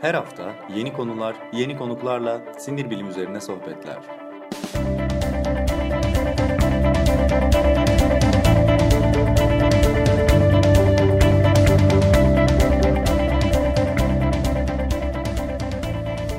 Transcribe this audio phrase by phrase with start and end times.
[0.00, 3.98] Her hafta yeni konular, yeni konuklarla sinir bilim üzerine sohbetler.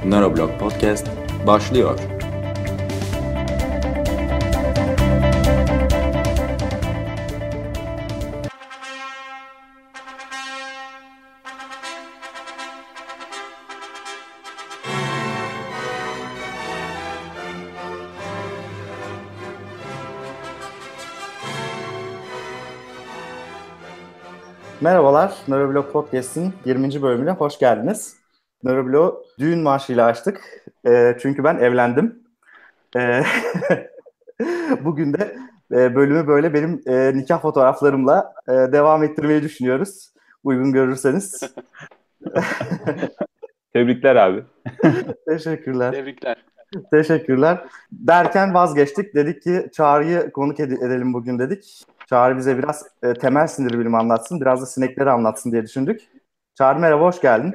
[0.06, 1.08] Neuroblog Podcast
[1.48, 2.00] başlıyor.
[25.52, 27.02] Neuroblog Podcast'in 20.
[27.02, 28.16] bölümüne hoş geldiniz.
[28.64, 30.66] Neuroblog düğün marşıyla açtık.
[30.88, 32.24] E, çünkü ben evlendim.
[32.98, 33.24] E,
[34.84, 35.36] bugün de
[35.72, 40.14] e, bölümü böyle benim e, nikah fotoğraflarımla e, devam ettirmeyi düşünüyoruz.
[40.44, 41.42] Uygun görürseniz.
[43.74, 44.44] Tebrikler abi.
[45.28, 45.92] Teşekkürler.
[45.92, 46.46] Tebrikler.
[46.92, 47.64] Teşekkürler.
[47.92, 49.16] Derken vazgeçtik.
[49.16, 51.86] Dedik ki Çağrı'yı konuk ed- edelim bugün dedik.
[52.12, 54.42] Çağrı bize biraz e, temel sinir bilimi anlatsın.
[54.42, 56.02] Biraz da sinekleri anlatsın diye düşündük.
[56.58, 57.54] Çağrı merhaba, hoş geldin.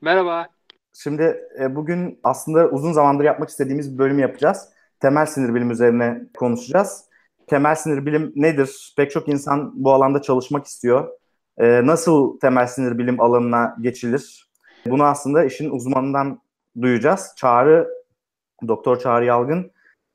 [0.00, 0.46] Merhaba.
[0.92, 4.68] Şimdi e, bugün aslında uzun zamandır yapmak istediğimiz bir bölüm yapacağız.
[5.00, 7.04] Temel sinir bilim üzerine konuşacağız.
[7.46, 8.94] Temel sinir bilim nedir?
[8.96, 11.08] Pek çok insan bu alanda çalışmak istiyor.
[11.58, 14.50] E, nasıl temel sinir bilim alanına geçilir?
[14.86, 16.40] Bunu aslında işin uzmanından
[16.82, 17.32] duyacağız.
[17.36, 17.88] Çağrı,
[18.68, 19.70] Doktor Çağrı Yalgın,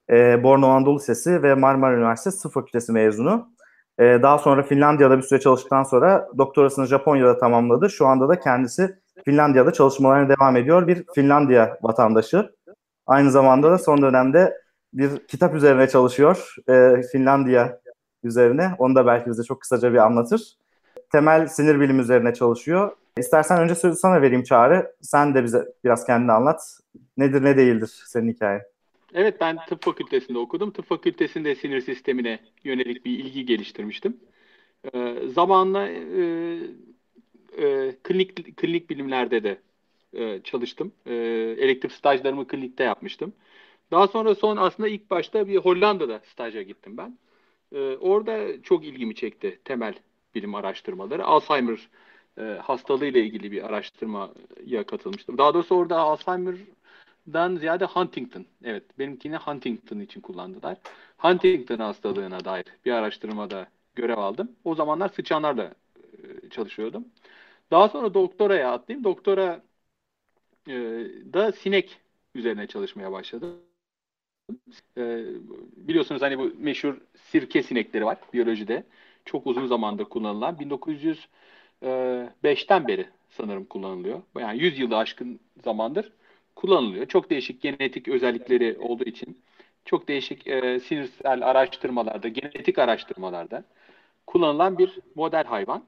[0.10, 3.54] e, Bornova Anadolu Lisesi ve Marmara Üniversitesi Tıp Fakültesi mezunu.
[4.00, 7.90] E, daha sonra Finlandiya'da bir süre çalıştıktan sonra doktorasını Japonya'da tamamladı.
[7.90, 8.96] Şu anda da kendisi
[9.26, 10.88] Finlandiya'da çalışmalarına devam ediyor.
[10.88, 12.52] Bir Finlandiya vatandaşı.
[13.08, 14.58] Aynı zamanda da son dönemde
[14.94, 16.56] bir kitap üzerine çalışıyor.
[16.70, 17.80] E, Finlandiya
[18.24, 18.72] üzerine.
[18.78, 20.58] Onu da belki bize çok kısaca bir anlatır.
[21.12, 22.92] Temel sinir bilimi üzerine çalışıyor.
[23.18, 24.96] İstersen önce sözü sana vereyim Çağrı.
[25.02, 26.62] Sen de bize biraz kendini anlat.
[27.18, 28.73] Nedir ne değildir senin hikayen?
[29.14, 30.72] Evet ben tıp fakültesinde okudum.
[30.72, 34.18] Tıp fakültesinde sinir sistemine yönelik bir ilgi geliştirmiştim.
[34.94, 36.22] Ee, zamanla e,
[37.58, 39.62] e, klinik klinik bilimlerde de
[40.14, 40.94] e, çalıştım.
[41.06, 41.14] E,
[41.60, 43.34] elektrik stajlarımı klinikte yapmıştım.
[43.92, 47.18] Daha sonra son aslında ilk başta bir Hollanda'da staja gittim ben.
[47.72, 49.94] E, orada çok ilgimi çekti temel
[50.36, 51.26] bilim araştırmaları.
[51.26, 51.90] Alzheimer
[52.38, 55.38] e, hastalığı ile ilgili bir araştırmaya katılmıştım.
[55.38, 56.00] Daha doğrusu orada
[57.28, 58.46] Alzheimer'dan ziyade Huntington.
[58.64, 60.78] Evet, benimkini Huntington için kullandılar.
[61.18, 64.52] Huntington hastalığına dair bir araştırmada görev aldım.
[64.64, 65.74] O zamanlar sıçanlarla
[66.44, 67.08] e, çalışıyordum.
[67.72, 69.04] Daha sonra doktoraya atlayayım.
[69.04, 69.62] Doktora
[70.68, 70.74] e,
[71.34, 72.00] da sinek
[72.36, 73.60] üzerine çalışmaya başladım.
[74.98, 75.26] E,
[75.78, 76.98] biliyorsunuz hani bu meşhur
[77.32, 78.84] sirke sinekleri var biyolojide.
[79.26, 80.60] Çok uzun zamandır kullanılan.
[80.60, 84.22] 1905'ten beri sanırım kullanılıyor.
[84.40, 86.12] Yani 100 yılı aşkın zamandır
[86.56, 87.06] kullanılıyor.
[87.08, 89.44] Çok değişik genetik özellikleri olduğu için
[89.86, 93.66] çok değişik e, sinirsel araştırmalarda, genetik araştırmalarda
[94.28, 95.88] kullanılan bir model hayvan.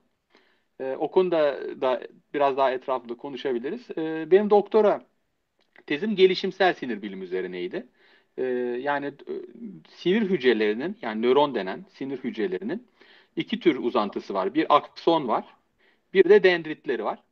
[0.80, 3.92] E, o konuda da biraz daha etraflı konuşabiliriz.
[3.98, 5.06] E, benim doktora
[5.88, 7.88] tezim gelişimsel sinir bilim üzerineydi.
[8.38, 8.44] E,
[8.82, 9.34] yani e,
[9.90, 12.88] sinir hücrelerinin, yani nöron denen sinir hücrelerinin
[13.36, 14.54] iki tür uzantısı var.
[14.56, 15.46] Bir akson var,
[16.14, 17.24] bir de dendritleri var.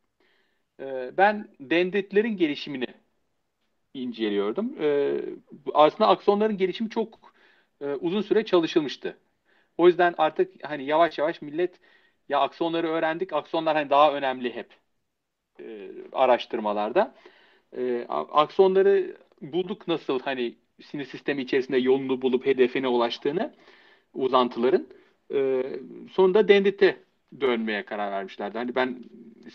[0.80, 2.88] E, ben dendritlerin gelişimini
[3.94, 4.76] inceliyordum.
[4.82, 5.20] E,
[5.74, 7.34] aslında aksonların gelişimi çok
[7.82, 9.18] e, uzun süre çalışılmıştı.
[9.78, 11.80] O yüzden artık hani yavaş yavaş millet
[12.30, 14.78] ya aksonları öğrendik, aksonlar hani daha önemli hep
[15.60, 17.16] e, araştırmalarda.
[17.78, 23.54] E, aksonları bulduk nasıl hani sinir sistemi içerisinde yolunu bulup hedefine ulaştığını
[24.14, 24.88] uzantıların.
[25.34, 25.64] E,
[26.12, 27.04] sonunda dendrite
[27.42, 28.58] dönmeye karar vermişlerdi.
[28.58, 29.04] Hani ben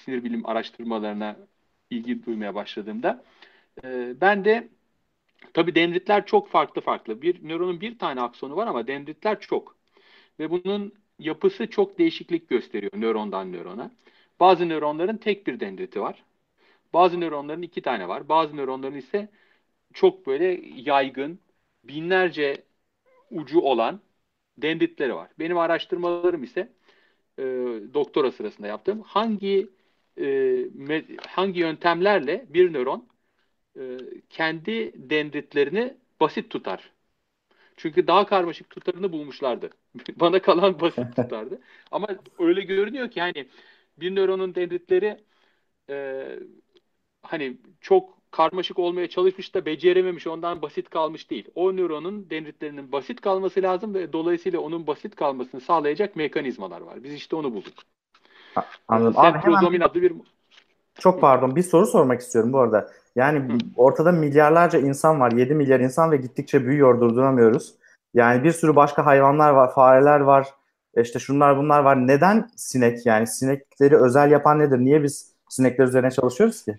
[0.05, 1.37] sinir bilim araştırmalarına
[1.91, 3.25] ilgi duymaya başladığımda
[3.85, 4.69] e, ben de
[5.55, 7.23] tabii dendritler çok farklı farklı.
[7.23, 9.77] Bir nöronun bir tane aksonu var ama dendritler çok.
[10.41, 13.93] Ve bunun yapısı çok değişiklik gösteriyor nörondan nörona.
[14.41, 16.25] Bazı nöronların tek bir dendriti var.
[16.95, 18.29] Bazı nöronların iki tane var.
[18.29, 19.29] Bazı nöronların ise
[19.95, 21.41] çok böyle yaygın,
[21.85, 22.65] binlerce
[23.31, 24.01] ucu olan
[24.59, 25.31] dendritleri var.
[25.39, 26.73] Benim araştırmalarım ise
[27.39, 27.45] e,
[27.95, 29.71] doktora sırasında yaptığım hangi
[30.19, 30.25] e,
[30.75, 33.08] me, hangi yöntemlerle bir nöron
[33.79, 33.99] e,
[34.31, 36.91] kendi dendritlerini basit tutar.
[37.77, 39.71] Çünkü daha karmaşık tutarını bulmuşlardı.
[40.17, 41.61] Bana kalan basit tutardı.
[41.91, 42.09] Ama
[42.39, 43.49] öyle görünüyor ki hani
[43.99, 45.19] bir nöronun dendritleri
[45.91, 46.27] e,
[47.23, 51.49] hani çok karmaşık olmaya çalışmış da becerememiş ondan basit kalmış değil.
[51.55, 57.05] O nöronun dendritlerinin basit kalması lazım ve dolayısıyla onun basit kalmasını sağlayacak mekanizmalar var.
[57.05, 57.75] Biz işte onu bulduk.
[58.89, 59.23] Anladım.
[59.23, 60.13] Sentrozomin adlı bir
[60.99, 62.91] Çok pardon bir soru sormak istiyorum bu arada.
[63.19, 63.59] Yani Hı.
[63.77, 65.33] ortada milyarlarca insan var.
[65.33, 67.75] 7 milyar insan ve gittikçe büyüyor durduramıyoruz.
[68.15, 70.49] Yani bir sürü başka hayvanlar var, fareler var.
[70.97, 72.07] işte şunlar bunlar var.
[72.07, 74.79] Neden sinek yani sinekleri özel yapan nedir?
[74.79, 76.79] Niye biz sinekler üzerine çalışıyoruz ki?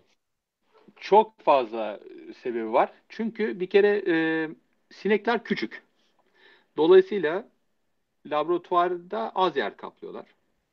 [0.95, 1.99] Çok fazla
[2.43, 2.91] sebebi var.
[3.09, 4.49] Çünkü bir kere e,
[4.91, 5.83] sinekler küçük.
[6.77, 7.45] Dolayısıyla
[8.25, 10.25] laboratuvarda az yer kaplıyorlar.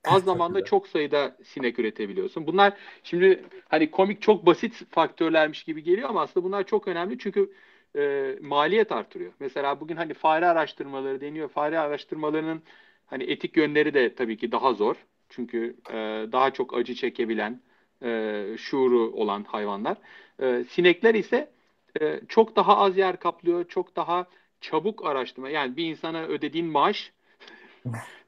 [0.06, 2.47] Az zamanda çok sayıda sinek üretebiliyorsun.
[2.47, 7.53] Bunlar şimdi hani komik çok basit faktörlermiş gibi geliyor ama aslında bunlar çok önemli çünkü
[7.97, 9.32] e, maliyet artırıyor.
[9.41, 11.49] Mesela bugün hani fare araştırmaları deniyor.
[11.49, 12.62] Fare araştırmalarının
[13.06, 14.97] hani etik yönleri de tabii ki daha zor.
[15.29, 15.94] Çünkü e,
[16.32, 17.61] daha çok acı çekebilen,
[18.03, 19.97] e, şuuru olan hayvanlar.
[20.43, 21.53] E, sinekler ise
[22.00, 24.26] e, çok daha az yer kaplıyor, çok daha
[24.61, 25.50] çabuk araştırma.
[25.50, 27.12] Yani bir insana ödediğin maaş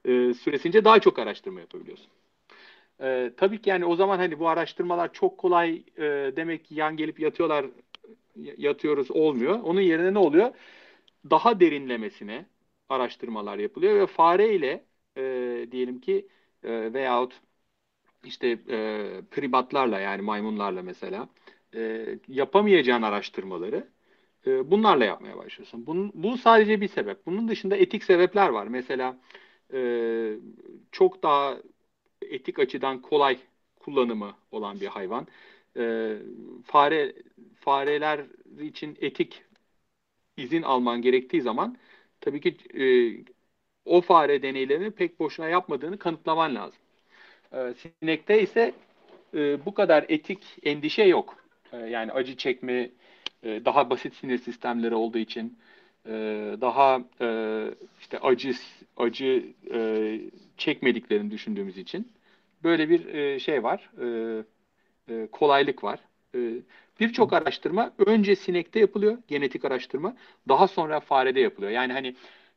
[0.04, 2.06] e, süresince daha çok araştırma yapabiliyorsun.
[3.02, 6.02] E, tabii ki yani o zaman hani bu araştırmalar çok kolay e,
[6.36, 7.66] demek ki yan gelip yatıyorlar
[8.36, 9.60] yatıyoruz olmuyor.
[9.60, 10.50] Onun yerine ne oluyor?
[11.30, 12.46] Daha derinlemesine
[12.88, 14.84] araştırmalar yapılıyor ve fare ile
[15.16, 16.28] e, diyelim ki
[16.64, 17.40] e, veyahut
[18.24, 21.28] işte e, primatlarla yani maymunlarla mesela
[21.74, 23.88] e, yapamayacağın araştırmaları
[24.46, 25.86] e, bunlarla yapmaya başlıyorsun.
[25.86, 27.26] Bunun, bu sadece bir sebep.
[27.26, 28.66] Bunun dışında etik sebepler var.
[28.66, 29.16] Mesela
[29.74, 29.80] e,
[30.92, 31.58] çok daha
[32.22, 33.38] etik açıdan kolay
[33.80, 35.26] kullanımı olan bir hayvan.
[35.76, 36.16] E,
[36.64, 37.14] fare
[37.60, 38.26] fareler
[38.60, 39.42] için etik
[40.36, 41.76] izin alman gerektiği zaman
[42.20, 42.84] tabii ki e,
[43.84, 46.78] o fare deneylerini pek boşuna yapmadığını kanıtlaman lazım.
[47.52, 48.74] E, sinekte ise
[49.34, 51.36] e, bu kadar etik endişe yok.
[51.72, 52.90] E, yani acı çekme
[53.42, 55.58] e, daha basit sinir sistemleri olduğu için
[56.08, 56.12] e,
[56.60, 57.26] daha e,
[58.00, 58.52] işte acı
[58.96, 59.44] acı
[59.74, 60.20] e,
[60.56, 62.12] çekmediklerini düşündüğümüz için
[62.64, 63.90] böyle bir e, şey var.
[65.10, 66.00] E, e, kolaylık var.
[66.34, 66.52] E,
[67.00, 70.16] Birçok araştırma önce sinekte yapılıyor, genetik araştırma.
[70.48, 71.72] Daha sonra farede yapılıyor.
[71.72, 72.16] Yani hani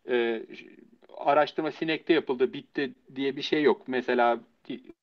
[0.10, 0.44] e,
[1.18, 3.88] araştırma sinekte yapıldı, bitti diye bir şey yok.
[3.88, 4.40] Mesela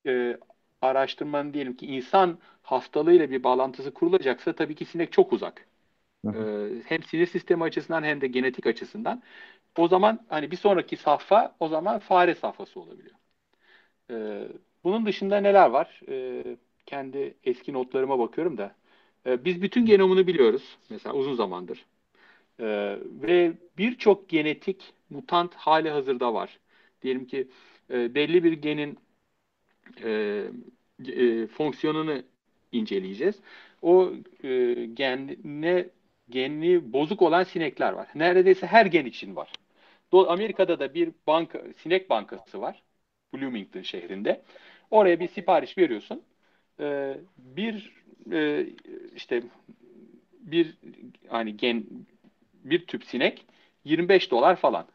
[0.07, 0.37] e,
[0.81, 5.68] araştırmanın diyelim ki insan hastalığıyla bir bağlantısı kurulacaksa tabii ki sinek çok uzak.
[6.25, 6.69] Hı hı.
[6.79, 9.23] E, hem sinir sistemi açısından hem de genetik açısından.
[9.77, 13.15] O zaman hani bir sonraki safha o zaman fare safhası olabiliyor.
[14.11, 14.47] E,
[14.83, 16.01] bunun dışında neler var?
[16.09, 16.43] E,
[16.85, 18.75] kendi eski notlarıma bakıyorum da.
[19.25, 20.77] E, biz bütün genomunu biliyoruz.
[20.89, 21.85] Mesela uzun zamandır.
[22.59, 22.65] E,
[23.23, 26.59] ve birçok genetik mutant hali hazırda var.
[27.03, 27.49] Diyelim ki
[27.91, 28.99] e, belli bir genin
[30.03, 30.45] e,
[31.07, 32.23] e, fonksiyonunu
[32.71, 33.35] inceleyeceğiz.
[33.81, 34.11] O
[34.43, 35.89] e, genine
[36.29, 38.07] genli bozuk olan sinekler var.
[38.15, 39.51] Neredeyse her gen için var.
[40.13, 42.83] Amerika'da da bir banka, sinek bankası var.
[43.33, 44.41] Bloomington şehrinde.
[44.91, 46.23] Oraya bir sipariş veriyorsun.
[46.79, 47.93] Ee, bir
[48.31, 48.65] e,
[49.15, 49.43] işte
[50.39, 50.77] bir
[51.27, 51.85] hani gen
[52.53, 53.45] bir tüp sinek
[53.85, 54.87] 25 dolar falan.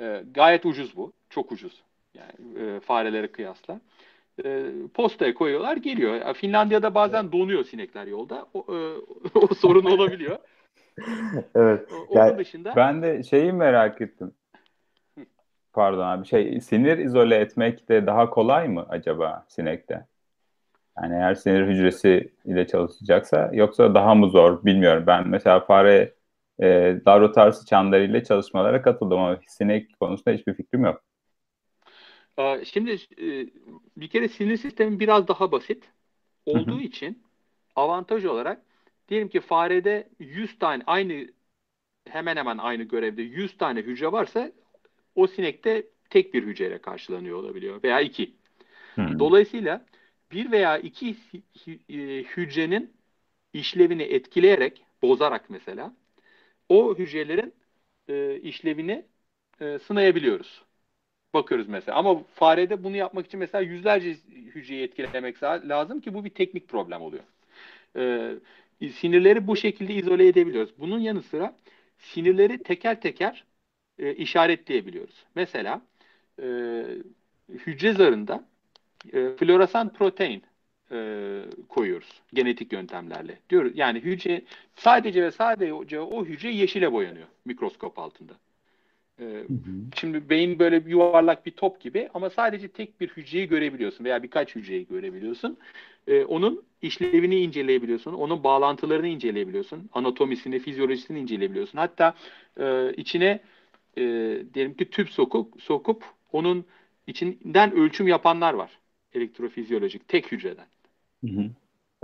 [0.00, 1.12] Ee, gayet ucuz bu.
[1.30, 1.82] Çok ucuz.
[2.14, 3.80] Yani e, farelere kıyasla.
[4.44, 6.14] E, postaya koyuyorlar geliyor.
[6.14, 8.46] Yani Finlandiya'da bazen donuyor sinekler yolda.
[8.54, 8.76] O, e,
[9.38, 10.38] o sorun olabiliyor.
[11.54, 11.88] evet.
[12.08, 14.32] Onun yani, dışında ben de şeyi merak ettim.
[15.72, 20.06] Pardon abi şey sinir izole etmek de daha kolay mı acaba sinekte?
[21.02, 25.04] Yani eğer sinir hücresi ile çalışacaksa yoksa daha mı zor bilmiyorum.
[25.06, 26.14] Ben mesela fare
[26.60, 31.02] e, laboratuvar sıçanlarıyla çalışmalara katıldım ama sinek konusunda hiçbir fikrim yok.
[32.64, 33.46] Şimdi e,
[33.96, 35.84] bir kere sinir sistemi biraz daha basit
[36.46, 37.22] olduğu için
[37.76, 38.62] avantaj olarak
[39.08, 41.28] diyelim ki farede 100 tane aynı
[42.08, 44.52] hemen hemen aynı görevde 100 tane hücre varsa
[45.14, 48.34] o sinekte tek bir hücreyle karşılanıyor olabiliyor veya iki.
[48.94, 49.18] Hmm.
[49.18, 49.86] Dolayısıyla
[50.32, 51.16] bir veya iki
[51.88, 52.92] e, hücrenin
[53.52, 55.96] işlevini etkileyerek, bozarak mesela
[56.68, 57.54] o hücrelerin
[58.08, 59.04] e, işlevini
[59.60, 60.67] e, sınayabiliyoruz.
[61.34, 61.98] Bakıyoruz mesela.
[61.98, 64.16] Ama farede bunu yapmak için mesela yüzlerce
[64.54, 67.24] hücreyi etkilemek lazım ki bu bir teknik problem oluyor.
[67.96, 70.74] E, sinirleri bu şekilde izole edebiliyoruz.
[70.78, 71.56] Bunun yanı sıra
[71.98, 73.44] sinirleri teker teker
[73.98, 75.24] e, işaretleyebiliyoruz.
[75.34, 75.82] Mesela
[76.42, 76.46] e,
[77.48, 78.44] hücre zarında
[79.12, 80.42] e, floresan protein
[80.92, 83.38] e, koyuyoruz genetik yöntemlerle.
[83.50, 84.42] Diyoruz yani hücre
[84.76, 88.32] sadece ve sadece o hücre yeşile boyanıyor mikroskop altında.
[89.20, 89.58] Ee, hı hı.
[89.96, 94.22] Şimdi beyin böyle bir yuvarlak bir top gibi ama sadece tek bir hücreyi görebiliyorsun veya
[94.22, 95.58] birkaç hücreyi görebiliyorsun.
[96.06, 101.78] Ee, onun işlevini inceleyebiliyorsun, onun bağlantılarını inceleyebiliyorsun, anatomisini, fizyolojisini inceleyebiliyorsun.
[101.78, 102.14] Hatta
[102.60, 103.40] e, içine
[103.98, 104.02] e,
[104.54, 106.64] diyelim ki tüp sokup sokup onun
[107.06, 108.78] içinden ölçüm yapanlar var
[109.14, 110.66] elektrofizyolojik tek hücreden.
[111.24, 111.50] Hı hı.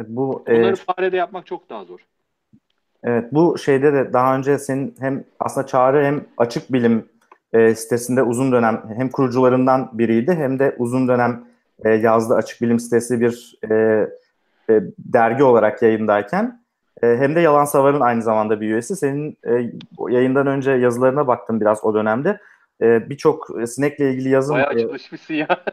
[0.09, 2.07] Bu e, Bunları farede yapmak çok daha zor.
[3.05, 7.09] Evet, bu şeyde de daha önce senin hem aslında Çağrı hem Açık Bilim
[7.53, 11.45] e, sitesinde uzun dönem hem kurucularından biriydi hem de uzun dönem
[11.85, 13.75] e, yazdığı Açık Bilim sitesi bir e,
[14.71, 16.61] e, dergi olarak yayındayken
[17.03, 18.97] e, hem de Yalan Savar'ın aynı zamanda bir üyesi.
[18.97, 19.71] Senin e,
[20.09, 22.41] yayından önce yazılarına baktım biraz o dönemde.
[22.83, 24.55] E, Birçok sinekle ilgili yazım...
[24.57, 25.49] Bayağı e, çalışmışsın ya.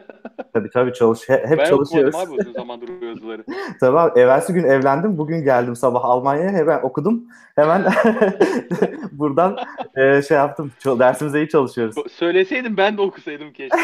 [0.54, 2.14] tabii tabii çalış, he- hep ben çalışıyoruz.
[2.14, 3.44] okumadım abi uzun zamandır o yazıları.
[3.80, 4.12] Tamam.
[4.16, 5.18] Evvelsi gün evlendim.
[5.18, 6.50] Bugün geldim sabah Almanya'ya.
[6.50, 7.24] Hemen okudum.
[7.54, 7.84] Hemen
[9.12, 9.56] buradan
[9.96, 10.72] e, şey yaptım.
[10.86, 12.12] Dersimize iyi çalışıyoruz.
[12.12, 13.76] Söyleseydin ben de okusaydım keşke.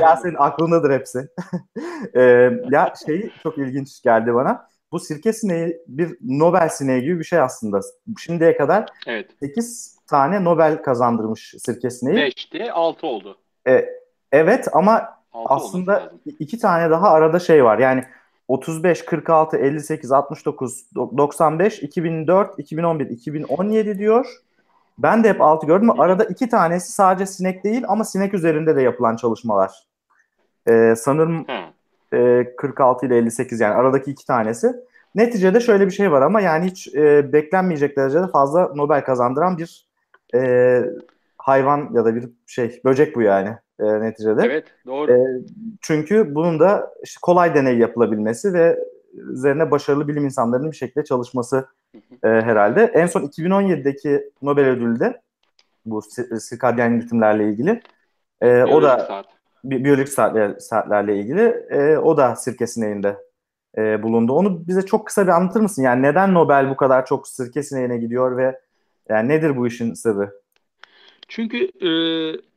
[0.00, 1.28] ya senin aklındadır hepsi.
[2.14, 2.22] E,
[2.70, 4.68] ya şey çok ilginç geldi bana.
[4.92, 7.80] Bu sirke sineği bir Nobel sineği gibi bir şey aslında.
[8.18, 9.30] Şimdiye kadar evet.
[9.40, 12.16] 8 tane Nobel kazandırmış sirke sineği.
[12.16, 13.36] 5'te 6 oldu.
[13.68, 13.88] E,
[14.32, 17.78] evet ama 6 aslında iki tane daha arada şey var.
[17.78, 18.04] Yani
[18.48, 24.26] 35, 46, 58, 69, 95, 2004, 2011, 2017 diyor.
[24.98, 26.00] Ben de hep 6 gördüm.
[26.00, 29.72] Arada iki tanesi sadece sinek değil ama sinek üzerinde de yapılan çalışmalar.
[30.68, 31.46] Ee, sanırım
[32.12, 34.74] e, 46 ile 58 yani aradaki iki tanesi.
[35.14, 39.86] Neticede şöyle bir şey var ama yani hiç e, beklenmeyecek derecede fazla Nobel kazandıran bir
[40.34, 40.80] e,
[41.38, 44.42] hayvan ya da bir şey böcek bu yani e, neticede.
[44.44, 45.12] Evet doğru.
[45.12, 45.16] E,
[45.80, 48.78] çünkü bunun da işte kolay deney yapılabilmesi ve
[49.14, 51.66] üzerine başarılı bilim insanlarının bir şekilde çalışması
[52.24, 52.84] e, herhalde.
[52.94, 55.20] En son 2017'deki Nobel ödülü de
[55.86, 56.02] bu
[56.40, 57.82] sirkadyen ritimlerle ilgili.
[58.40, 59.26] E, o da saat.
[59.64, 61.66] bi- biyolojik saatler, saatlerle ilgili.
[61.70, 63.16] E, o da sirke sineğinde
[63.78, 64.32] e, bulundu.
[64.32, 65.82] Onu bize çok kısa bir anlatır mısın?
[65.82, 68.60] Yani neden Nobel bu kadar çok sirke sineğine gidiyor ve
[69.08, 70.44] yani nedir bu işin sırrı?
[71.28, 71.90] Çünkü e,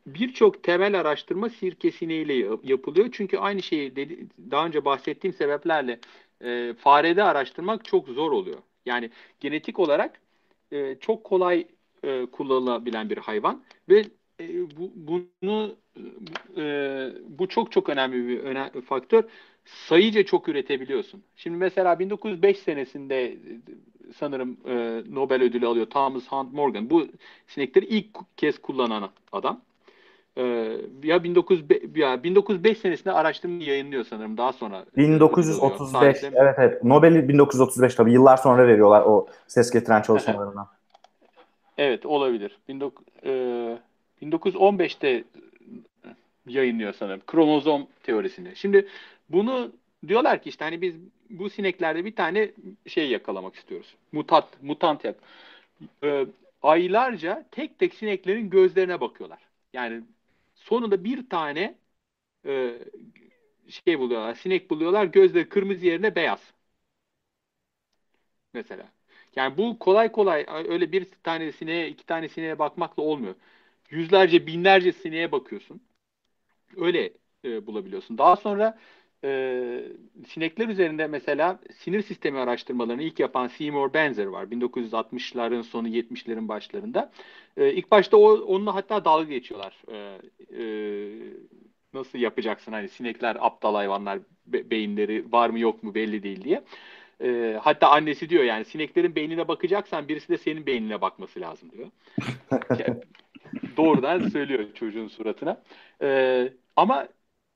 [0.08, 3.10] birçok temel araştırma sirke sineğiyle yapılıyor.
[3.12, 6.00] Çünkü aynı şeyi dedi, daha önce bahsettiğim sebeplerle
[6.42, 8.58] e, farede araştırmak çok zor oluyor.
[8.86, 10.22] Yani genetik olarak
[10.72, 11.68] e, çok kolay
[12.04, 14.06] e, kullanılabilen bir hayvan ve
[14.40, 14.92] e, bu,
[15.42, 15.76] bunu
[16.58, 16.64] e,
[17.28, 19.24] bu çok çok önemli bir önemli faktör.
[19.66, 21.24] Sayıca çok üretebiliyorsun.
[21.36, 23.38] Şimdi mesela 1905 senesinde
[24.16, 26.90] sanırım e, Nobel ödülü alıyor Thomas Hunt Morgan.
[26.90, 27.08] Bu
[27.48, 29.62] sinekleri ilk kez kullanan adam.
[30.38, 30.44] E,
[31.04, 34.86] ya 1905, ya 1905 senesinde araştırma yayınlıyor sanırım daha sonra.
[34.98, 40.68] 1935 evet evet Nobel'i 1935 tabii yıllar sonra veriyorlar o ses getiren çalışmalarına.
[41.78, 42.58] evet olabilir.
[42.70, 43.78] 19, e,
[44.22, 45.24] 1915'te
[46.48, 48.56] yayınlıyor sanırım kromozom teorisini.
[48.56, 48.88] Şimdi
[49.30, 49.72] bunu
[50.08, 50.96] diyorlar ki işte hani biz
[51.30, 52.52] bu sineklerde bir tane
[52.88, 53.96] şey yakalamak istiyoruz.
[54.12, 55.16] Mutat, mutant yak.
[56.04, 56.28] Ee,
[56.62, 59.40] aylarca tek tek sineklerin gözlerine bakıyorlar.
[59.74, 60.04] Yani
[60.56, 61.76] sonunda bir tane
[62.46, 62.80] e,
[63.70, 65.06] şey buluyorlar, sinek buluyorlar.
[65.06, 66.54] Gözleri kırmızı yerine beyaz.
[68.54, 68.92] Mesela.
[69.36, 73.36] Yani bu kolay kolay öyle bir tane sineğe, iki tane sineğe bakmakla olmuyor.
[73.90, 75.82] Yüzlerce, binlerce sineğe bakıyorsun.
[76.78, 77.14] Öyle
[77.46, 78.18] e, bulabiliyorsun.
[78.18, 78.80] Daha sonra
[79.24, 79.84] e,
[80.28, 84.46] sinekler üzerinde mesela sinir sistemi araştırmalarını ilk yapan Seymour Benzer var.
[84.46, 87.12] 1960'ların sonu 70'lerin başlarında.
[87.58, 89.84] E, ilk başta o, onunla hatta dalga geçiyorlar.
[89.92, 90.20] E,
[90.58, 90.64] e,
[91.94, 96.64] nasıl yapacaksın hani sinekler aptal hayvanlar be, beyinleri var mı yok mu belli değil diye.
[97.24, 101.88] E, hatta annesi diyor yani sineklerin beynine bakacaksan birisi de senin beynine bakması lazım diyor.
[102.70, 103.02] yani,
[103.78, 105.62] doğrudan söylüyor çocuğun suratına.
[106.02, 107.08] E, ama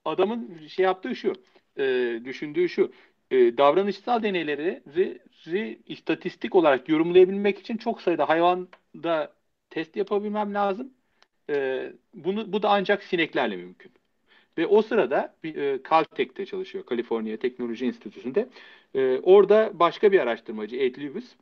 [0.05, 1.34] adamın şey yaptığı şu,
[1.77, 2.91] e, düşündüğü şu,
[3.31, 4.84] e, davranışsal deneyleri
[5.48, 9.34] ri, istatistik olarak yorumlayabilmek için çok sayıda hayvanda
[9.70, 10.93] test yapabilmem lazım.
[11.50, 13.91] E, bunu bu da ancak sineklerle mümkün.
[14.58, 18.50] Ve o sırada e, Caltech'te çalışıyor, Kaliforniya Teknoloji Enstitüsü'nde.
[18.96, 21.36] E, orada başka bir araştırmacı, Ed Lewis,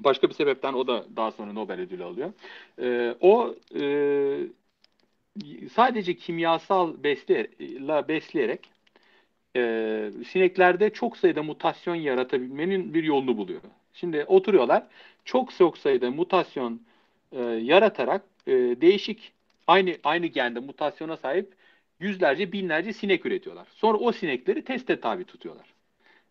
[0.00, 2.32] başka bir sebepten o da daha sonra Nobel ödülü alıyor.
[2.82, 3.82] E, o e,
[5.74, 7.48] sadece kimyasal besle,
[8.08, 8.70] besleyerek
[9.56, 13.60] e, sineklerde çok sayıda mutasyon yaratabilmenin bir yolunu buluyor.
[13.94, 14.86] Şimdi oturuyorlar
[15.24, 16.82] çok çok sayıda mutasyon
[17.32, 19.32] e, yaratarak e, değişik
[19.66, 21.54] aynı aynı gende mutasyona sahip
[22.00, 23.68] yüzlerce binlerce sinek üretiyorlar.
[23.74, 25.66] Sonra o sinekleri teste tabi tutuyorlar.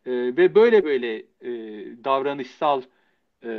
[0.06, 1.52] E, ve böyle böyle e,
[2.04, 2.82] davranışsal
[3.44, 3.50] e,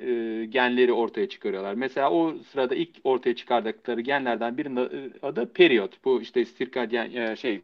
[0.00, 1.74] e, genleri ortaya çıkarıyorlar.
[1.74, 6.04] Mesela o sırada ilk ortaya çıkardıkları genlerden birinin adı periyot.
[6.04, 7.62] Bu işte sirkadyen e, şey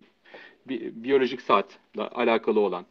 [0.69, 2.87] bi, biyolojik saatle alakalı olan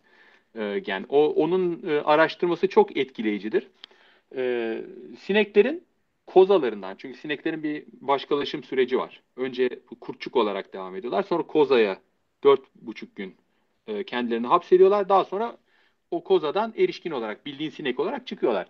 [0.55, 1.05] e, gen.
[1.09, 3.67] O onun e, araştırması çok etkileyicidir.
[4.35, 4.81] E,
[5.19, 5.83] sineklerin
[6.27, 9.21] kozalarından çünkü sineklerin bir başkalaşım süreci var.
[9.37, 9.69] Önce
[10.01, 11.23] kurtçuk olarak devam ediyorlar.
[11.23, 11.99] Sonra kozaya
[12.43, 13.35] dört buçuk gün
[13.87, 15.09] e, kendilerini hapsediyorlar.
[15.09, 15.57] Daha sonra
[16.11, 18.67] o kozadan erişkin olarak bildiğin sinek olarak çıkıyorlar.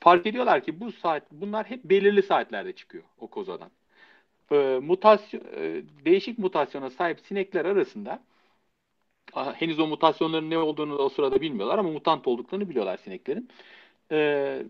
[0.00, 3.70] Fark ediyorlar ki bu saat bunlar hep belirli saatlerde çıkıyor o kozadan.
[4.52, 8.22] E, mutasyon e, değişik mutasyona sahip sinekler arasında
[9.34, 13.48] henüz o mutasyonların ne olduğunu o sırada bilmiyorlar ama mutant olduklarını biliyorlar sineklerin.
[14.12, 14.62] E,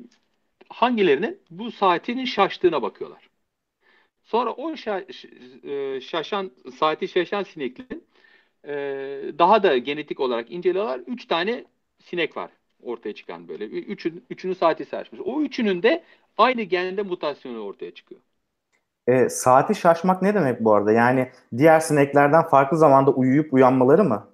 [0.68, 3.28] hangilerinin bu saatinin şaştığına bakıyorlar.
[4.24, 4.74] Sonra o
[5.64, 8.04] e, şaşan saati şaşan sineklerin
[8.64, 8.74] e,
[9.38, 11.00] daha da genetik olarak inceliyorlar.
[11.06, 11.64] Üç tane
[12.10, 12.50] sinek var
[12.82, 13.64] ortaya çıkan böyle.
[13.64, 15.20] Üçün, üçünün saati şaşmış.
[15.24, 16.04] O üçünün de
[16.38, 18.20] aynı gende mutasyonu ortaya çıkıyor.
[19.06, 20.92] E, saati şaşmak ne demek bu arada?
[20.92, 24.30] Yani diğer sineklerden farklı zamanda uyuyup uyanmaları mı?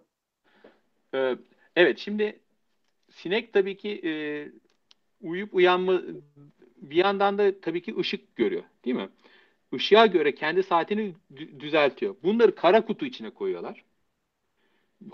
[1.14, 1.36] E,
[1.76, 2.40] evet şimdi
[3.10, 4.12] sinek tabii ki e,
[5.22, 6.00] uyuyup uyanma
[6.76, 9.08] bir yandan da tabii ki ışık görüyor değil mi?
[9.72, 11.14] Işığa göre kendi saatini
[11.58, 12.14] düzeltiyor.
[12.22, 13.84] Bunları kara kutu içine koyuyorlar.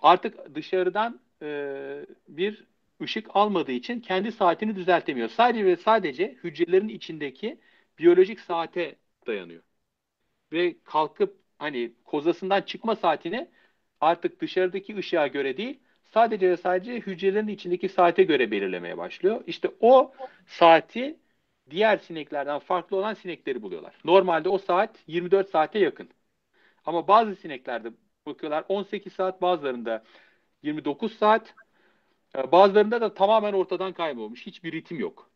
[0.03, 2.65] Artık dışarıdan e, bir
[3.03, 5.29] ışık almadığı için kendi saatini düzeltemiyor.
[5.29, 7.61] Sadece ve sadece hücrelerin içindeki
[7.99, 9.63] biyolojik saate dayanıyor.
[10.53, 13.49] Ve kalkıp hani kozasından çıkma saatini
[14.01, 15.81] artık dışarıdaki ışığa göre değil,
[16.15, 19.45] sadece ve sadece hücrelerin içindeki saate göre belirlemeye başlıyor.
[19.47, 20.13] İşte o
[20.47, 21.17] saati
[21.71, 23.95] diğer sineklerden farklı olan sinekleri buluyorlar.
[24.05, 26.11] Normalde o saat 24 saate yakın.
[26.85, 27.93] Ama bazı sineklerde
[28.27, 30.05] bakıyorlar 18 saat, bazılarında
[30.63, 31.55] 29 saat,
[32.37, 34.47] e, bazılarında da tamamen ortadan kaybolmuş.
[34.47, 35.31] Hiçbir ritim yok.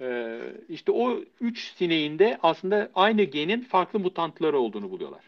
[0.00, 5.20] Ee, işte o üç sineğinde aslında aynı genin farklı mutantları olduğunu buluyorlar.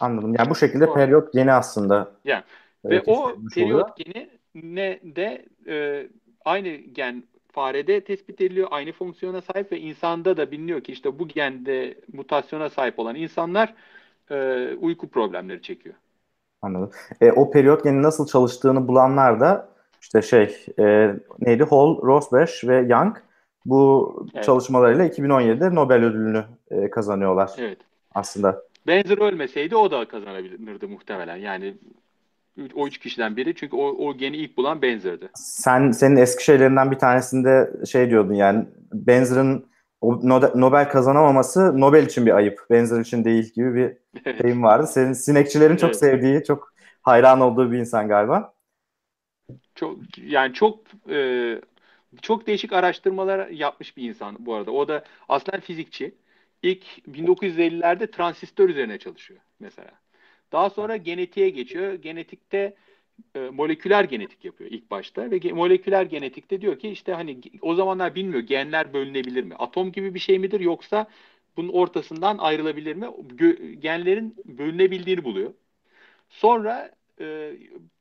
[0.00, 0.34] Anladım.
[0.38, 2.12] Yani bu şekilde periyot geni aslında.
[2.24, 2.42] Yani
[2.84, 6.06] ve o periyot geni ne de e,
[6.44, 8.68] aynı gen farede tespit ediliyor.
[8.70, 13.74] Aynı fonksiyona sahip ve insanda da biliniyor ki işte bu gende mutasyona sahip olan insanlar
[14.30, 15.94] e, uyku problemleri çekiyor.
[16.64, 16.90] Anladım.
[17.20, 19.68] E, o periyot geni nasıl çalıştığını bulanlar da
[20.00, 23.16] işte şey e, neydi Hall, Rosbash ve Young
[23.66, 24.44] bu evet.
[24.44, 27.50] çalışmalarıyla 2017'de Nobel ödülünü e, kazanıyorlar.
[27.58, 27.78] Evet.
[28.14, 28.62] Aslında.
[28.86, 31.36] Benzer ölmeseydi o da kazanabilirdi muhtemelen.
[31.36, 31.74] Yani
[32.74, 33.54] o üç kişiden biri.
[33.54, 35.28] Çünkü o, o geni ilk bulan Benzer'di.
[35.34, 39.66] Sen senin eski şeylerinden bir tanesinde şey diyordun yani Benzer'ın
[40.54, 42.66] Nobel kazanamaması Nobel için bir ayıp.
[42.70, 43.96] Benzer için değil gibi bir
[44.38, 44.86] şeyim vardı.
[44.86, 45.98] Senin sinekçilerin çok evet.
[45.98, 48.54] sevdiği, çok hayran olduğu bir insan galiba.
[49.74, 51.60] Çok yani çok e,
[52.22, 54.70] çok değişik araştırmalar yapmış bir insan bu arada.
[54.70, 56.14] O da aslen fizikçi.
[56.62, 59.90] İlk 1950'lerde transistör üzerine çalışıyor mesela.
[60.52, 61.94] Daha sonra genetiğe geçiyor.
[61.94, 62.76] Genetikte
[63.34, 68.14] e, moleküler genetik yapıyor ilk başta ve moleküler genetikte diyor ki işte hani o zamanlar
[68.14, 69.54] bilmiyor genler bölünebilir mi?
[69.56, 71.06] Atom gibi bir şey midir yoksa
[71.56, 73.06] bunun ortasından ayrılabilir mi?
[73.80, 75.54] Genlerin bölünebildiğini buluyor.
[76.30, 77.52] Sonra e,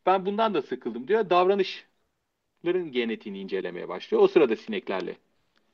[0.06, 1.30] ben bundan da sıkıldım diyor.
[1.30, 4.24] Davranışların genetiğini incelemeye başlıyor.
[4.24, 5.18] O sırada sineklerle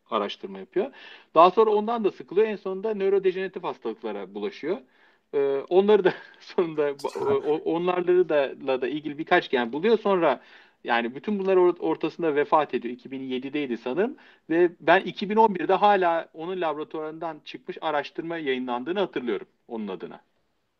[0.09, 0.91] araştırma yapıyor.
[1.35, 2.47] Daha sonra ondan da sıkılıyor.
[2.47, 4.77] En sonunda nörodejeneratif hastalıklara bulaşıyor.
[5.33, 6.91] Ee, onları da sonunda
[7.65, 9.97] onlarla da, da ilgili birkaç gen buluyor.
[9.97, 10.39] Sonra
[10.83, 12.95] yani bütün bunlar ortasında vefat ediyor.
[12.95, 14.15] 2007'deydi sanırım.
[14.49, 20.19] Ve ben 2011'de hala onun laboratuvarından çıkmış araştırma yayınlandığını hatırlıyorum onun adına.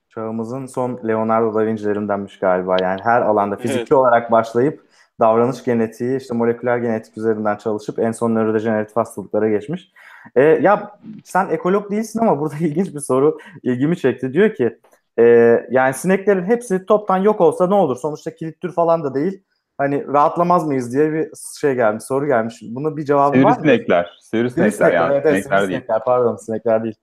[0.09, 2.77] Çağımızın son Leonardo da Vinci'lerindenmiş galiba.
[2.81, 3.91] Yani her alanda fizikçi evet.
[3.91, 9.91] olarak başlayıp davranış genetiği, işte moleküler genetik üzerinden çalışıp en son nörodejeneratif hastalıklara geçmiş.
[10.36, 14.34] E, ya sen ekolog değilsin ama burada ilginç bir soru ilgimi çekti.
[14.34, 14.79] Diyor ki
[15.19, 15.23] e,
[15.71, 17.95] yani sineklerin hepsi toptan yok olsa ne olur?
[17.95, 19.43] Sonuçta kilit tür falan da değil.
[19.77, 21.29] Hani rahatlamaz mıyız diye bir
[21.60, 22.55] şey gelmiş, soru gelmiş.
[22.62, 23.55] Bunun bir cevabı var mı?
[23.55, 24.17] Sivrisinekler.
[24.21, 25.13] Sivrisinekler yani.
[25.13, 26.95] Evet, evet, sinekler, sinekler pardon sinekler değil.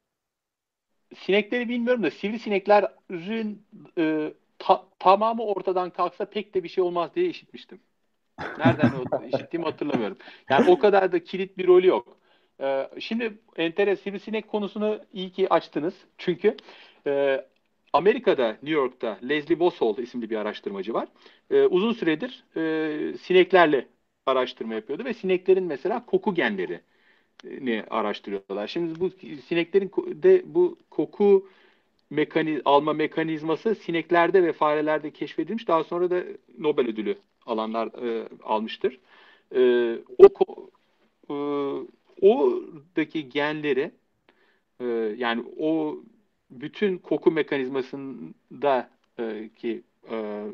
[1.16, 3.62] Sinekleri bilmiyorum da sivrisineklerin
[3.98, 7.80] e, ta, tamamı ortadan kalksa pek de bir şey olmaz diye işitmiştim.
[8.58, 8.90] Nereden
[9.32, 10.16] işittiğimi hatırlamıyorum.
[10.50, 12.16] Yani o kadar da kilit bir rolü yok.
[12.60, 15.94] Ee, şimdi enteres sivrisinek konusunu iyi ki açtınız.
[16.18, 16.56] Çünkü
[17.06, 17.44] e,
[17.92, 21.08] Amerika'da, New York'ta Leslie Bossol isimli bir araştırmacı var.
[21.50, 23.86] E, uzun süredir e, sineklerle
[24.26, 26.80] araştırma yapıyordu ve sineklerin mesela koku genleri
[27.60, 28.66] ne araştırıyorlar.
[28.66, 29.10] Şimdi bu
[29.48, 29.92] sineklerin
[30.22, 31.48] de bu koku
[32.10, 35.68] mekaniz alma mekanizması sineklerde ve farelerde keşfedilmiş.
[35.68, 36.22] Daha sonra da
[36.58, 39.00] Nobel ödülü alanlar e, almıştır.
[39.54, 39.60] E,
[40.18, 40.28] o
[41.30, 41.34] e,
[42.22, 43.92] oradaki genleri
[44.80, 44.84] e,
[45.18, 45.96] yani o
[46.50, 50.44] bütün koku mekanizmasında e, ki e,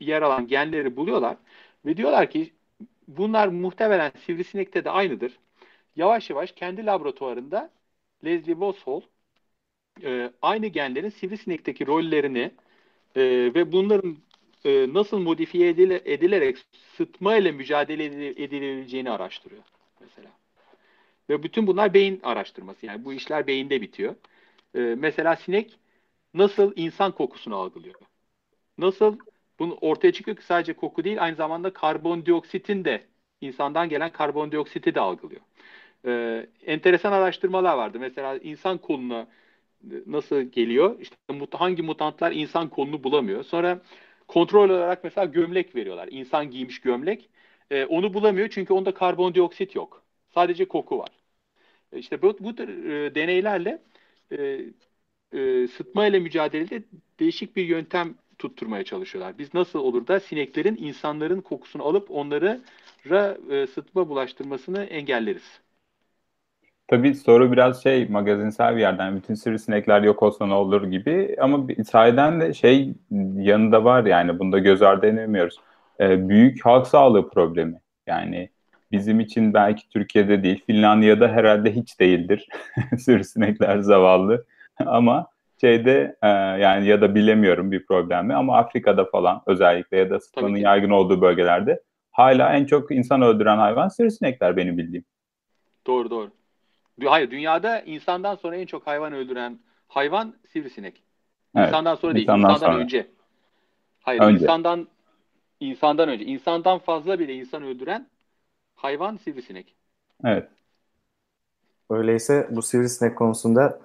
[0.00, 1.36] yer alan genleri buluyorlar
[1.86, 2.52] ve diyorlar ki
[3.08, 5.38] bunlar muhtemelen sivrisinekte de aynıdır.
[5.96, 7.70] Yavaş yavaş kendi laboratuvarında
[8.24, 9.02] Leslie Boshol
[10.02, 12.50] e, aynı genlerin sivrisinekteki rollerini
[13.54, 14.16] ve bunların
[14.94, 16.58] nasıl modifiye edile, edilerek
[16.96, 19.62] sıtma ile mücadele edilebileceğini araştırıyor
[20.00, 20.37] mesela.
[21.30, 22.86] Ve bütün bunlar beyin araştırması.
[22.86, 24.14] Yani bu işler beyinde bitiyor.
[24.74, 25.78] E, mesela sinek
[26.34, 27.94] nasıl insan kokusunu algılıyor?
[28.78, 29.18] Nasıl
[29.58, 33.06] bunu ortaya çıkıyor ki sadece koku değil aynı zamanda karbondioksitin de
[33.40, 35.40] insandan gelen karbondioksiti de algılıyor.
[36.06, 37.98] Ee, enteresan araştırmalar vardı.
[38.00, 39.28] Mesela insan koluna
[40.06, 41.00] nasıl geliyor?
[41.00, 41.16] İşte
[41.52, 43.44] hangi mutantlar insan kolunu bulamıyor.
[43.44, 43.82] Sonra
[44.28, 46.08] kontrol olarak mesela gömlek veriyorlar.
[46.12, 47.30] İnsan giymiş gömlek.
[47.70, 50.02] Ee, onu bulamıyor çünkü onda karbondioksit yok.
[50.34, 51.10] Sadece koku var.
[51.92, 53.82] İşte bu, bu e, deneylerle
[54.32, 54.60] e,
[55.32, 56.82] e, sıtma ile mücadelede
[57.20, 59.38] değişik bir yöntem tutturmaya çalışıyorlar.
[59.38, 62.60] Biz nasıl olur da sineklerin insanların kokusunu alıp onları
[63.50, 65.60] e, sıtma bulaştırmasını engelleriz.
[66.88, 71.66] Tabii soru biraz şey magazinsel bir yerden bütün sivrisinekler yok olsa ne olur gibi ama
[71.88, 72.94] sahiden de şey
[73.36, 75.56] yanında var yani bunda göz ardı edemiyoruz.
[76.00, 78.50] Ee, büyük halk sağlığı problemi yani
[78.92, 82.48] bizim için belki Türkiye'de değil Finlandiya'da herhalde hiç değildir
[82.98, 84.44] sivrisinekler zavallı
[84.86, 85.26] ama
[85.60, 86.28] şeyde e,
[86.62, 91.20] yani ya da bilemiyorum bir problemi ama Afrika'da falan özellikle ya da sıtmanın yaygın olduğu
[91.20, 95.04] bölgelerde hala en çok insan öldüren hayvan sivrisinekler benim bildiğim.
[95.86, 96.30] Doğru doğru.
[97.04, 101.02] Hayır dünyada insandan sonra en çok hayvan öldüren hayvan sivrisinek.
[101.56, 102.82] Evet, insandan sonra değil, insandan, insandan sonra.
[102.82, 103.06] önce.
[104.00, 104.42] Hayır, önce.
[104.42, 104.88] insandan
[105.60, 106.24] insandan önce.
[106.24, 108.06] İnsandan fazla bile insan öldüren
[108.78, 109.74] hayvan sivrisinek.
[110.24, 110.48] Evet.
[111.90, 113.80] Öyleyse bu sivrisinek konusunda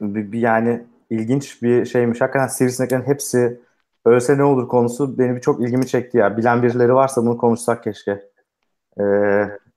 [0.00, 2.20] bir, bir yani ilginç bir şeymiş.
[2.20, 3.60] Hakikaten sivrisineklerin hepsi
[4.04, 6.36] ölse ne olur konusu beni çok ilgimi çekti ya.
[6.36, 8.30] Bilen birileri varsa bunu konuşsak keşke.
[9.00, 9.02] Ee,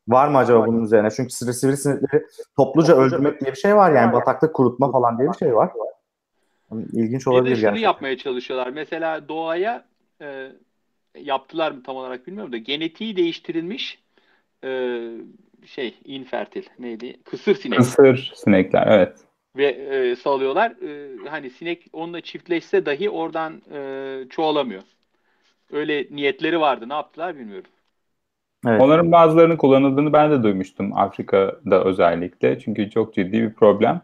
[0.07, 1.11] var mı acaba bunun üzerine?
[1.11, 2.25] Çünkü sivri sivrisinekleri
[2.57, 4.13] topluca öldürmek diye bir şey var yani.
[4.13, 5.71] Bataklık kurutma falan diye bir şey var.
[6.93, 7.69] İlginç olabilir gerçekten.
[7.69, 8.69] Şunu yapmaya çalışıyorlar.
[8.69, 9.85] Mesela doğaya
[10.21, 10.51] e,
[11.15, 14.04] yaptılar mı tam olarak bilmiyorum da genetiği değiştirilmiş
[14.65, 14.67] e,
[15.65, 17.17] şey infertil neydi?
[17.23, 17.77] Kısır sinek.
[17.77, 19.25] Kısır sinekler evet
[19.57, 20.71] ve e, salıyorlar.
[20.71, 24.81] E, hani sinek onunla çiftleşse dahi oradan e, çoğalamıyor.
[25.71, 26.89] Öyle niyetleri vardı.
[26.89, 27.71] Ne yaptılar bilmiyorum.
[28.67, 28.81] Evet.
[28.81, 32.59] Onların bazılarının kullanıldığını ben de duymuştum Afrika'da özellikle.
[32.59, 34.01] Çünkü çok ciddi bir problem.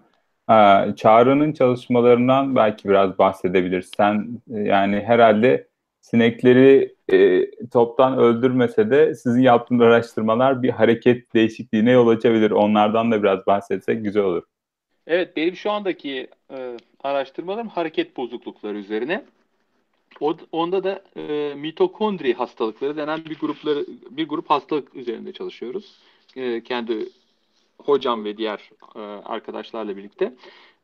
[0.49, 4.41] Ee, Çağrı'nın çalışmalarından belki biraz bahsedebilirsen.
[4.47, 5.67] Yani herhalde
[6.01, 12.51] sinekleri e, toptan öldürmese de sizin yaptığınız araştırmalar bir hareket değişikliğine yol açabilir.
[12.51, 14.43] Onlardan da biraz bahsetsek güzel olur.
[15.07, 19.25] Evet, benim şu andaki e, araştırmalarım hareket bozuklukları üzerine.
[20.19, 25.95] O, onda da e, mitokondri hastalıkları denen bir grupları bir grup hastalık üzerinde çalışıyoruz.
[26.35, 27.09] E, kendi
[27.77, 30.33] hocam ve diğer e, arkadaşlarla birlikte.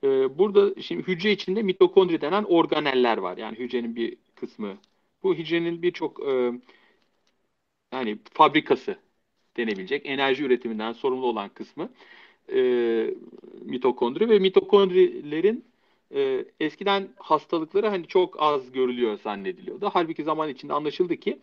[0.04, 3.38] E, burada şimdi hücre içinde mitokondri denen organeller var.
[3.38, 4.78] Yani hücrenin bir kısmı.
[5.24, 6.52] Bu hücrenin birçok e,
[7.94, 8.98] yani fabrikası
[9.58, 11.90] denebilecek enerji üretiminden sorumlu olan kısmı
[12.54, 12.60] e,
[13.62, 15.66] mitokondri ve mitokondrilerin
[16.16, 19.90] e, eskiden hastalıkları hani çok az görülüyor zannediliyordu.
[19.94, 21.40] Halbuki zaman içinde anlaşıldı ki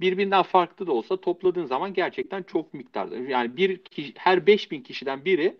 [0.00, 3.16] birbirinden farklı da olsa topladığın zaman gerçekten çok miktarda.
[3.16, 5.56] Yani bir kişi, her 5000 kişiden biri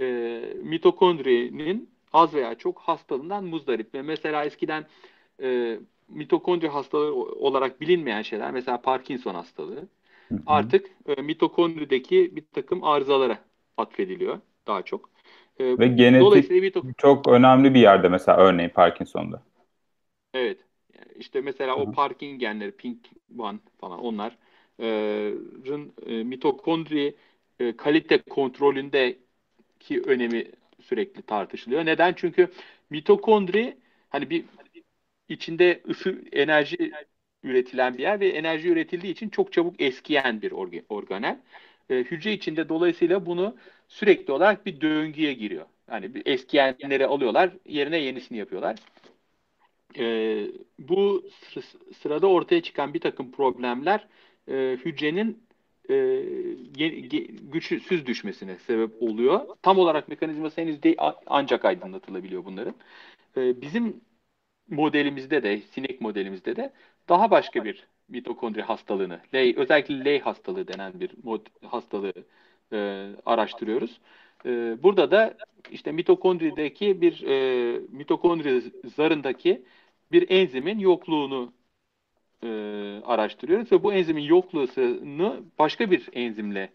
[0.00, 3.94] e, mitokondrinin az veya çok hastalığından muzdarip.
[3.94, 4.86] Ve mesela eskiden
[5.42, 5.78] e,
[6.10, 9.88] mitokondri hastalığı olarak bilinmeyen şeyler mesela Parkinson hastalığı
[10.30, 10.46] hı hı.
[10.46, 13.38] artık e, mitokondrideki bir takım arızalara
[13.76, 15.10] atfediliyor daha çok.
[15.60, 19.42] Ee, Ve genetik bir çok önemli bir yerde mesela örneğin Parkinson'da.
[20.34, 20.58] Evet.
[21.16, 21.82] İşte mesela Hı-hı.
[21.82, 22.98] o Parkin genleri, Pink
[23.38, 24.38] One falan onların
[26.06, 27.14] e, mitokondri
[27.60, 30.46] e, kalite kontrolündeki önemi
[30.82, 31.86] sürekli tartışılıyor.
[31.86, 32.14] Neden?
[32.16, 32.48] Çünkü
[32.90, 33.76] mitokondri
[34.10, 34.44] hani bir
[35.30, 36.92] içinde ısı enerji
[37.42, 40.52] üretilen bir yer ve enerji üretildiği için çok çabuk eskiyen bir
[40.88, 41.40] organel
[41.90, 43.56] e, hücre içinde dolayısıyla bunu
[43.88, 45.66] sürekli olarak bir döngüye giriyor.
[45.90, 48.76] Yani bir eskiyenleri alıyorlar, yerine yenisini yapıyorlar.
[49.98, 50.46] E,
[50.78, 51.24] bu
[52.02, 54.06] sırada ortaya çıkan bir takım problemler
[54.48, 55.42] e, hücrenin
[55.90, 56.22] e,
[57.52, 59.56] güçsüz düşmesine sebep oluyor.
[59.62, 62.74] Tam olarak mekanizması henüz değil ancak aydınlatılabiliyor bunların.
[63.36, 64.00] E, bizim
[64.70, 66.72] modelimizde de, sinek modelimizde de
[67.08, 72.12] daha başka bir mitokondri hastalığını, Ley, özellikle Ley hastalığı denen bir mod, hastalığı
[72.72, 74.00] e, araştırıyoruz.
[74.46, 74.50] E,
[74.82, 75.36] burada da
[75.70, 78.62] işte mitokondrideki bir e, mitokondri
[78.96, 79.62] zarındaki
[80.12, 81.52] bir enzimin yokluğunu
[82.44, 82.48] e,
[83.04, 86.70] araştırıyoruz ve bu enzimin yokluğunu başka bir enzimle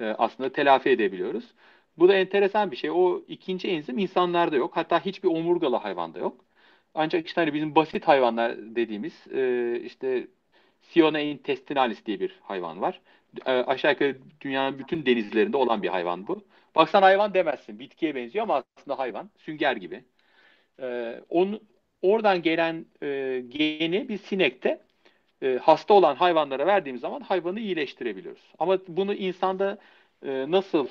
[0.00, 1.54] e, aslında telafi edebiliyoruz.
[1.98, 2.90] Bu da enteresan bir şey.
[2.90, 4.76] O ikinci enzim insanlarda yok.
[4.76, 6.44] Hatta hiçbir omurgalı hayvanda yok.
[6.94, 10.26] Ancak işte hani bizim basit hayvanlar dediğimiz e, işte
[10.82, 13.00] Siona intestinalis diye bir hayvan var.
[13.46, 16.44] E, aşağı yukarı dünyanın bütün denizlerinde olan bir hayvan bu.
[16.74, 17.78] Baksan hayvan demezsin.
[17.78, 19.30] Bitkiye benziyor ama aslında hayvan.
[19.38, 20.04] Sünger gibi.
[20.82, 21.60] E, onun,
[22.02, 24.80] oradan gelen e, geni bir sinekte
[25.42, 28.42] e, hasta olan hayvanlara verdiğimiz zaman hayvanı iyileştirebiliyoruz.
[28.58, 29.78] Ama bunu insanda
[30.26, 30.88] e, nasıl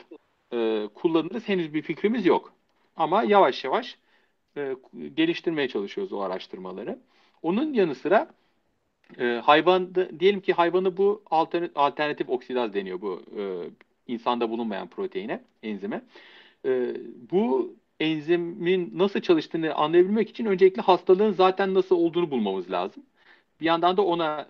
[0.54, 2.54] e, kullanırız henüz bir fikrimiz yok.
[2.96, 3.98] Ama yavaş yavaş
[4.58, 4.76] e,
[5.16, 7.00] geliştirmeye çalışıyoruz o araştırmaları.
[7.42, 8.32] Onun yanı sıra
[9.20, 13.44] e, hayvan diyelim ki hayvanı bu alternatif, alternatif oksidaz deniyor bu e,
[14.08, 16.02] insanda bulunmayan proteine, enzime.
[16.66, 16.96] E,
[17.32, 23.04] bu enzimin nasıl çalıştığını anlayabilmek için öncelikle hastalığın zaten nasıl olduğunu bulmamız lazım.
[23.62, 24.50] Bir yandan da ona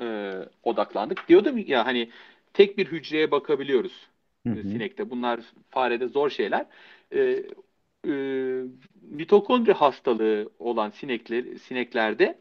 [0.00, 1.28] e, odaklandık.
[1.28, 2.10] Diyordum ya hani
[2.54, 4.08] tek bir hücreye bakabiliyoruz
[4.46, 4.62] hı hı.
[4.62, 5.10] sinekte.
[5.10, 6.66] Bunlar farede zor şeyler.
[7.14, 7.44] E,
[8.08, 8.14] e,
[9.10, 12.38] mitokondri hastalığı olan sinekler, sineklerde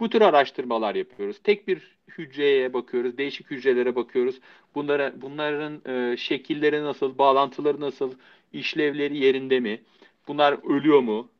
[0.00, 1.38] bu tür araştırmalar yapıyoruz.
[1.42, 4.40] Tek bir hücreye bakıyoruz, değişik hücrelere bakıyoruz.
[4.74, 8.12] Bunlara, bunların e, şekilleri nasıl, bağlantıları nasıl,
[8.52, 9.82] işlevleri yerinde mi?
[10.28, 11.30] Bunlar ölüyor mu?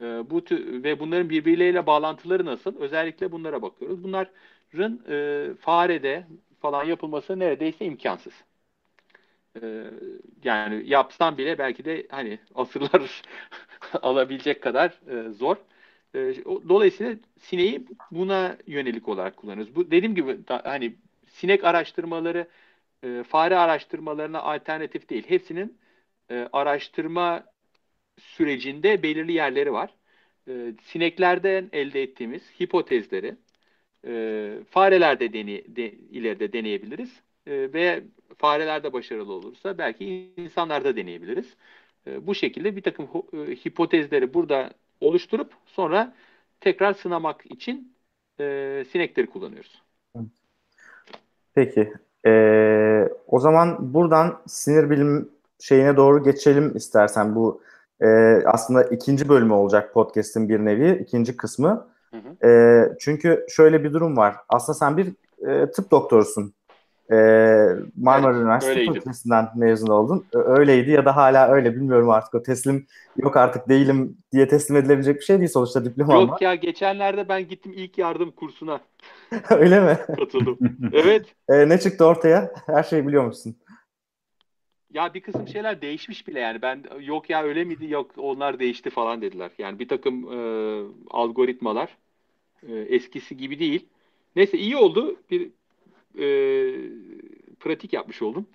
[0.00, 2.76] E, bu tür, ve bunların birbirleriyle bağlantıları nasıl?
[2.76, 4.04] Özellikle bunlara bakıyoruz.
[4.04, 6.26] Bunların e, farede
[6.60, 8.32] falan yapılması neredeyse imkansız.
[9.62, 9.90] E,
[10.44, 13.22] yani yapsam bile belki de hani asırlar
[14.02, 15.56] alabilecek kadar e, zor.
[16.14, 16.18] E,
[16.68, 19.74] dolayısıyla sineği buna yönelik olarak kullanıyoruz.
[19.76, 20.96] Bu dediğim gibi da, hani
[21.28, 22.48] sinek araştırmaları
[23.04, 25.24] e, fare araştırmalarına alternatif değil.
[25.28, 25.78] Hepsinin
[26.30, 27.44] e, araştırma
[28.18, 29.94] sürecinde belirli yerleri var.
[30.48, 33.36] E, sineklerden elde ettiğimiz hipotezleri
[34.06, 37.22] e, farelerde dene, de, ileride deneyebiliriz.
[37.50, 38.02] E, ve
[38.38, 41.56] farelerde başarılı olursa belki insanlarda deneyebiliriz.
[42.06, 46.14] E, bu şekilde bir takım e, hipotezleri burada oluşturup sonra
[46.60, 47.96] tekrar sınamak için
[48.40, 49.82] e, sinekleri kullanıyoruz.
[51.54, 51.92] Peki.
[52.26, 55.28] Ee, o zaman buradan sinir bilim
[55.60, 57.34] şeyine doğru geçelim istersen.
[57.34, 57.62] Bu
[58.00, 58.06] e,
[58.46, 61.88] aslında ikinci bölümü olacak podcast'in bir nevi, ikinci kısmı.
[62.10, 62.48] Hı hı.
[62.48, 62.50] E,
[63.00, 64.36] çünkü şöyle bir durum var.
[64.48, 65.12] Aslında sen bir
[65.48, 66.54] e, tıp doktorusun.
[67.10, 67.16] E,
[67.96, 70.24] Marmara evet, Üniversitesi Fakültesinden mezun oldun.
[70.32, 72.34] Öyleydi ya da hala öyle bilmiyorum artık.
[72.34, 76.38] O teslim yok artık değilim diye teslim edilebilecek bir şey değil sonuçta diploma Yok ama.
[76.40, 78.80] ya geçenlerde ben gittim ilk yardım kursuna.
[79.50, 79.98] öyle mi?
[80.16, 80.58] Katıldım.
[80.92, 81.26] evet.
[81.48, 82.52] E, ne çıktı ortaya?
[82.66, 83.56] Her şeyi biliyor musun?
[84.92, 88.90] Ya bir kısım şeyler değişmiş bile yani ben yok ya öyle miydi yok onlar değişti
[88.90, 89.50] falan dediler.
[89.58, 90.38] Yani bir takım e,
[91.10, 91.96] algoritmalar
[92.68, 93.86] e, eskisi gibi değil.
[94.36, 95.16] Neyse iyi oldu.
[95.30, 95.50] Bir
[96.18, 96.26] e,
[97.60, 98.46] pratik yapmış oldum.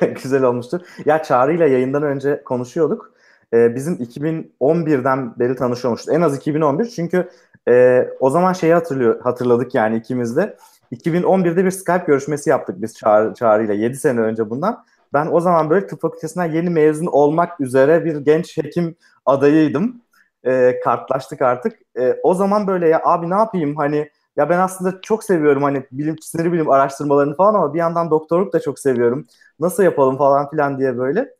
[0.22, 0.80] Güzel olmuştur.
[1.04, 3.12] Ya Çağrı ile yayından önce konuşuyorduk.
[3.54, 6.08] Ee, bizim 2011'den beri tanışıyormuşuz.
[6.08, 7.28] En az 2011 çünkü
[7.68, 10.56] e, o zaman şeyi hatırlıyor, hatırladık yani ikimiz de.
[10.92, 14.84] 2011'de bir Skype görüşmesi yaptık biz Çağrı, Çağrı ile 7 sene önce bundan.
[15.12, 20.02] Ben o zaman böyle tıp fakültesinden yeni mezun olmak üzere bir genç hekim adayıydım.
[20.44, 21.78] E, kartlaştık artık.
[21.98, 25.86] E, o zaman böyle ya abi ne yapayım hani ya ben aslında çok seviyorum hani
[25.92, 29.26] bilim sinir bilim araştırmalarını falan ama bir yandan doktorluk da çok seviyorum.
[29.60, 31.34] Nasıl yapalım falan filan diye böyle.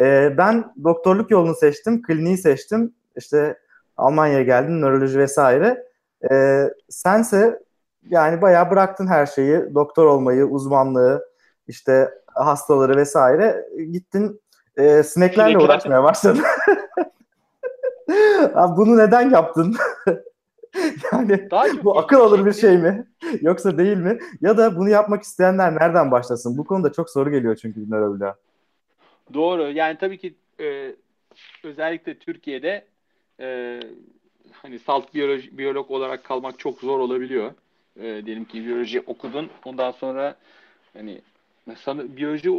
[0.00, 2.94] E, ben doktorluk yolunu seçtim, kliniği seçtim.
[3.16, 3.58] İşte
[3.96, 5.86] Almanya'ya geldim, nöroloji vesaire.
[6.30, 7.60] E, sense
[8.10, 11.24] yani bayağı bıraktın her şeyi, doktor olmayı, uzmanlığı,
[11.68, 13.68] işte hastaları vesaire.
[13.92, 14.40] Gittin
[14.76, 15.66] e, sineklerle Sinekler.
[15.68, 16.44] uğraşmaya başladın.
[18.54, 19.76] Abi bunu neden yaptın?
[21.12, 21.48] yani
[21.84, 23.06] bu akıl alır bir şey mi?
[23.40, 24.18] Yoksa değil mi?
[24.40, 26.58] Ya da bunu yapmak isteyenler nereden başlasın?
[26.58, 28.36] Bu konuda çok soru geliyor çünkü nöroloğa.
[29.34, 29.70] Doğru.
[29.70, 30.94] Yani tabii ki e,
[31.64, 32.84] özellikle Türkiye'de
[33.40, 33.80] e,
[34.52, 37.50] hani salt biyoloji, biyolog olarak kalmak çok zor olabiliyor.
[37.96, 39.50] E, diyelim ki biyoloji okudun.
[39.64, 40.36] Ondan sonra
[40.92, 41.20] hani
[41.76, 42.50] sana biyoloji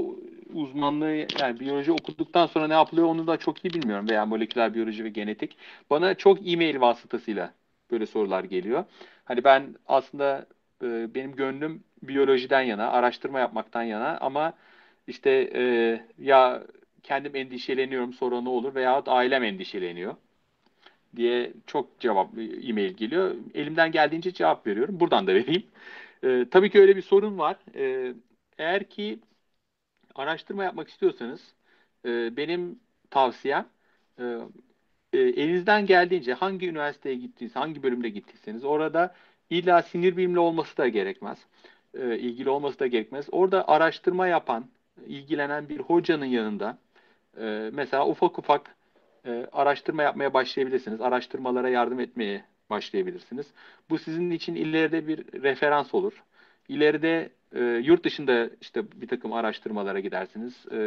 [0.53, 5.03] uzmanlığı yani biyoloji okuduktan sonra ne yapılıyor onu da çok iyi bilmiyorum veya moleküler biyoloji
[5.03, 5.57] ve genetik.
[5.89, 7.53] Bana çok e-mail vasıtasıyla
[7.91, 8.85] böyle sorular geliyor.
[9.25, 10.45] Hani ben aslında
[10.83, 14.53] e, benim gönlüm biyolojiden yana, araştırma yapmaktan yana ama
[15.07, 15.61] işte e,
[16.19, 16.63] ya
[17.03, 20.15] kendim endişeleniyorum sonra ne olur veya ailem endişeleniyor
[21.15, 23.35] diye çok cevap e-mail geliyor.
[23.53, 24.99] Elimden geldiğince cevap veriyorum.
[24.99, 25.63] Buradan da vereyim.
[26.23, 27.57] E, tabii ki öyle bir sorun var.
[27.75, 28.13] E,
[28.57, 29.19] eğer ki
[30.15, 31.53] araştırma yapmak istiyorsanız
[32.05, 33.67] e, benim tavsiyem
[34.19, 34.23] e,
[35.15, 39.15] e, elinizden geldiğince hangi üniversiteye gittiyseniz, hangi bölümde gittiyseniz orada
[39.49, 41.37] illa sinir bilimli olması da gerekmez.
[41.93, 43.25] E, ilgili olması da gerekmez.
[43.31, 44.65] Orada araştırma yapan,
[45.07, 46.77] ilgilenen bir hocanın yanında
[47.39, 48.75] e, mesela ufak ufak
[49.25, 51.01] e, araştırma yapmaya başlayabilirsiniz.
[51.01, 53.47] Araştırmalara yardım etmeye başlayabilirsiniz.
[53.89, 56.23] Bu sizin için ileride bir referans olur.
[56.69, 60.65] İleride e, yurt dışında işte bir takım araştırmalara gidersiniz.
[60.71, 60.79] E,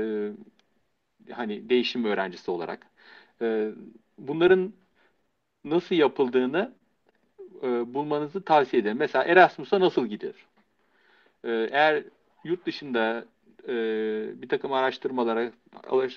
[1.32, 2.86] hani değişim öğrencisi olarak.
[3.42, 3.70] E,
[4.18, 4.72] bunların
[5.64, 6.74] nasıl yapıldığını
[7.62, 8.98] e, bulmanızı tavsiye ederim.
[8.98, 10.46] Mesela Erasmus'a nasıl gidilir?
[11.44, 12.04] E, eğer
[12.44, 13.24] yurt dışında
[13.68, 13.74] e,
[14.42, 15.52] bir takım araştırmalara,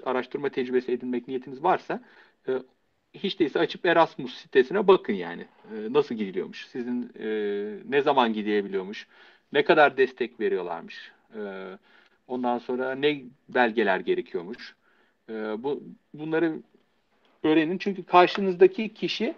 [0.06, 2.02] araştırma tecrübesi edinmek niyetiniz varsa
[2.48, 2.52] e,
[3.14, 5.42] hiç değilse açıp Erasmus sitesine bakın yani.
[5.42, 6.68] E, nasıl gidiliyormuş?
[6.68, 7.28] Sizin e,
[7.90, 9.08] ne zaman gidebiliyormuş?
[9.54, 11.12] Ne kadar destek veriyorlarmış?
[11.36, 11.42] E,
[12.28, 14.76] ondan sonra ne belgeler gerekiyormuş?
[15.30, 15.34] E,
[15.64, 15.84] bu
[16.14, 16.62] bunları
[17.44, 17.78] öğrenin.
[17.78, 19.36] Çünkü karşınızdaki kişi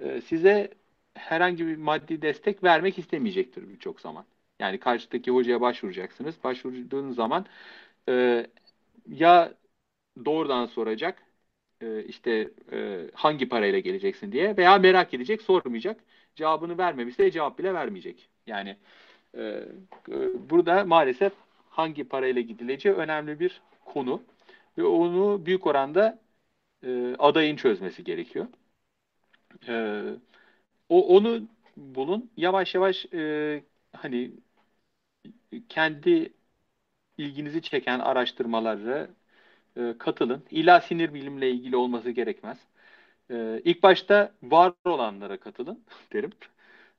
[0.00, 0.70] e, size
[1.14, 4.24] herhangi bir maddi destek vermek istemeyecektir birçok zaman.
[4.60, 6.44] Yani karşıdaki hocaya başvuracaksınız.
[6.44, 7.46] Başvurduğunuz zaman
[8.08, 8.46] e,
[9.08, 9.54] ya
[10.24, 11.22] doğrudan soracak
[11.80, 16.00] e, işte e, hangi parayla geleceksin diye veya merak edecek sormayacak.
[16.34, 18.28] Cevabını vermemişse cevap bile vermeyecek.
[18.46, 18.76] Yani
[19.34, 19.64] e, e,
[20.50, 21.32] burada maalesef
[21.70, 24.22] hangi parayla gidileceği önemli bir konu
[24.78, 26.18] ve onu büyük oranda
[26.82, 28.46] e, adayın çözmesi gerekiyor.
[29.68, 29.74] E,
[30.88, 32.30] o onu bulun.
[32.36, 34.32] Yavaş yavaş e, hani
[35.68, 36.32] kendi
[37.18, 39.10] ilginizi çeken araştırmaları
[39.78, 40.44] e, katılın.
[40.50, 42.58] İlla sinir bilimle ilgili olması gerekmez.
[43.30, 45.84] E, ilk başta var olanlara katılın
[46.14, 46.30] derim.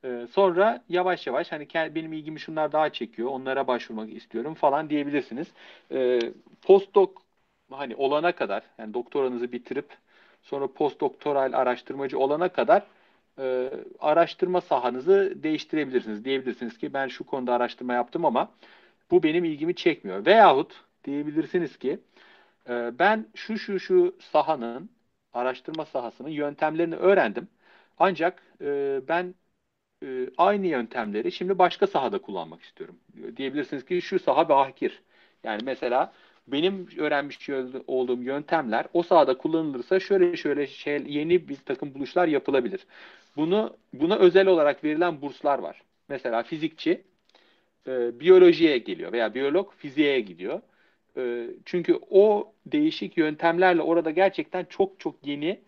[0.06, 5.48] E, sonra yavaş yavaş hani benim ilgimi şunlar daha çekiyor, onlara başvurmak istiyorum falan diyebilirsiniz.
[5.92, 6.20] E,
[6.62, 7.12] postdoc
[7.72, 9.98] hani olana kadar, yani doktoranızı bitirip
[10.44, 12.84] sonra postdoktoral araştırmacı olana kadar
[13.40, 16.26] e, araştırma sahanızı değiştirebilirsiniz.
[16.26, 18.52] Diyebilirsiniz ki ben şu konuda araştırma yaptım ama
[19.12, 20.26] bu benim ilgimi çekmiyor.
[20.26, 22.00] Veyahut diyebilirsiniz ki
[22.70, 24.90] e, ben şu şu şu sahanın
[25.34, 27.48] araştırma sahasının yöntemlerini öğrendim.
[28.00, 29.36] Ancak e, ben
[30.04, 33.00] e, aynı yöntemleri şimdi başka sahada kullanmak istiyorum.
[33.38, 35.02] Diyebilirsiniz ki şu saha bahkir.
[35.44, 36.14] Yani mesela
[36.48, 37.50] benim öğrenmiş
[37.88, 42.86] olduğum yöntemler o sahada kullanılırsa şöyle şöyle şey, yeni bir takım buluşlar yapılabilir.
[43.38, 45.82] Bunu buna özel olarak verilen burslar var.
[46.10, 47.04] Mesela fizikçi
[47.88, 50.62] e, biyolojiye geliyor veya biyolog fiziğe gidiyor.
[51.18, 55.60] E, çünkü o değişik yöntemlerle orada gerçekten çok çok yeni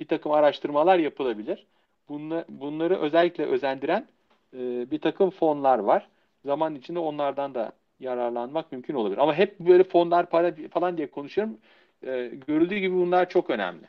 [0.00, 1.66] bir takım araştırmalar yapılabilir.
[2.08, 4.08] Bunla, bunları özellikle özendiren
[4.54, 6.08] e, bir takım fonlar var.
[6.44, 9.18] Zaman içinde onlardan da yararlanmak mümkün olabilir.
[9.18, 11.56] Ama hep böyle fonlar para falan diye konuşuyorum.
[12.02, 13.88] E, görüldüğü gibi bunlar çok önemli.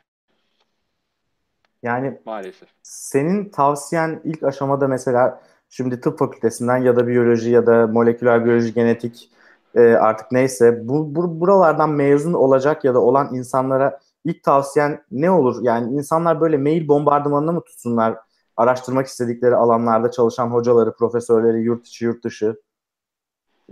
[1.82, 2.68] Yani maalesef.
[2.82, 8.74] Senin tavsiyen ilk aşamada mesela şimdi tıp fakültesinden ya da biyoloji ya da moleküler biyoloji,
[8.74, 9.30] genetik
[9.74, 15.30] e, artık neyse bu, bu buralardan mezun olacak ya da olan insanlara ilk tavsiyen ne
[15.30, 15.62] olur?
[15.62, 18.16] Yani insanlar böyle mail bombardımanına mı tutsunlar?
[18.56, 22.56] Araştırmak istedikleri alanlarda çalışan hocaları, profesörleri, yurt içi, yurt dışı.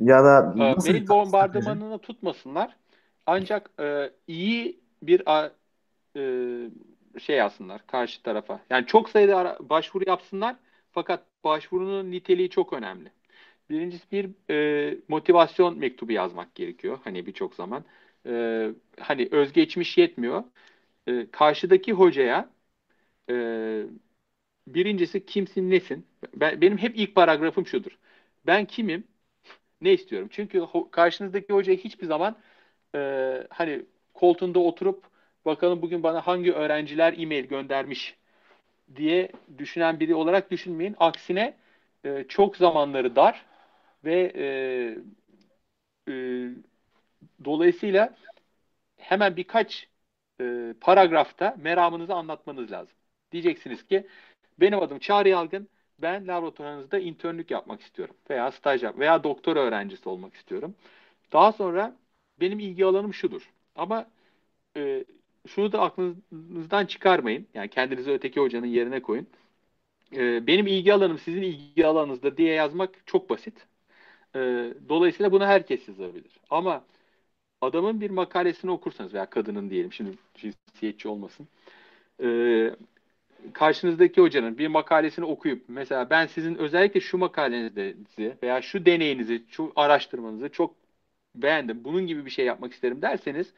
[0.05, 2.77] Ya da e, mail bombardımanını tutmasınlar.
[3.27, 5.23] Ancak e, iyi bir
[6.17, 6.21] e,
[7.21, 8.61] şey yazsınlar karşı tarafa.
[8.71, 10.57] Yani çok sayıda başvuru yapsınlar
[10.93, 13.13] fakat başvurunun niteliği çok önemli.
[13.71, 16.99] Birincisi bir e, motivasyon mektubu yazmak gerekiyor.
[17.05, 17.85] Hani birçok zaman.
[18.27, 18.69] E,
[19.01, 20.45] hani özgeçmiş yetmiyor.
[21.07, 22.51] E, karşıdaki hocaya
[23.31, 23.35] e,
[24.67, 26.07] birincisi kimsin nesin?
[26.37, 27.99] Ben, benim hep ilk paragrafım şudur.
[28.47, 29.05] Ben kimim?
[29.81, 30.29] Ne istiyorum?
[30.33, 32.37] Çünkü karşınızdaki hocaya hiçbir zaman
[32.95, 32.99] e,
[33.51, 35.05] hani koltuğunda oturup
[35.45, 38.17] bakalım bugün bana hangi öğrenciler e-mail göndermiş
[38.97, 40.97] diye düşünen biri olarak düşünmeyin.
[41.01, 41.57] Aksine
[42.05, 43.47] e, çok zamanları dar
[44.05, 44.45] ve e,
[46.09, 46.15] e,
[47.45, 48.15] dolayısıyla
[48.99, 49.89] hemen birkaç
[50.41, 52.97] e, paragrafta meramınızı anlatmanız lazım.
[53.33, 54.09] Diyeceksiniz ki
[54.61, 55.69] benim adım Çağrı Yalgın,
[56.03, 60.75] ben laboratuvarınızda internlük yapmak istiyorum veya staj yap veya doktor öğrencisi olmak istiyorum.
[61.33, 61.97] Daha sonra
[62.41, 63.51] benim ilgi alanım şudur.
[63.77, 64.07] Ama
[64.77, 65.05] e,
[65.49, 67.47] şunu da aklınızdan çıkarmayın.
[67.55, 69.27] Yani kendinizi öteki hocanın yerine koyun.
[70.17, 73.55] E, benim ilgi alanım sizin ilgi alanınızda diye yazmak çok basit.
[74.37, 74.41] E,
[74.89, 76.33] dolayısıyla bunu herkes yazabilir.
[76.51, 76.85] Ama
[77.61, 81.49] adamın bir makalesini okursanız veya kadının diyelim şimdi cinsiyetçi olmasın.
[82.23, 82.29] E,
[83.53, 89.73] karşınızdaki hocanın bir makalesini okuyup mesela ben sizin özellikle şu makalenizi veya şu deneyinizi, şu
[89.77, 90.75] araştırmanızı çok
[91.35, 91.85] beğendim.
[91.85, 93.53] Bunun gibi bir şey yapmak isterim derseniz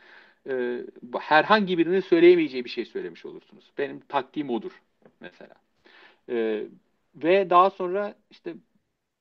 [0.49, 0.81] e,
[1.21, 3.73] herhangi birinin söyleyemeyeceği bir şey söylemiş olursunuz.
[3.79, 4.83] Benim taktiğim odur
[5.21, 5.55] mesela.
[6.29, 6.65] E,
[7.17, 8.55] ve daha sonra işte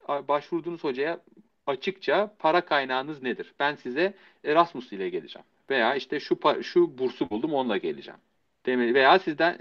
[0.07, 1.21] başvurduğunuz hocaya
[1.67, 3.53] açıkça para kaynağınız nedir?
[3.59, 4.13] Ben size
[4.45, 5.45] Erasmus ile geleceğim.
[5.69, 8.19] Veya işte şu şu bursu buldum onunla geleceğim.
[8.65, 9.57] Demeli veya sizden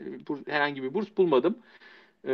[0.47, 1.59] herhangi bir burs bulmadım.
[2.29, 2.33] E,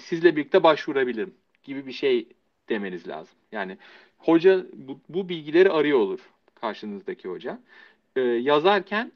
[0.00, 2.28] sizle birlikte başvurabilirim gibi bir şey
[2.68, 3.38] demeniz lazım.
[3.52, 3.78] Yani
[4.18, 6.20] hoca bu, bu bilgileri arıyor olur
[6.54, 7.60] karşınızdaki hoca.
[8.16, 9.12] E, yazarken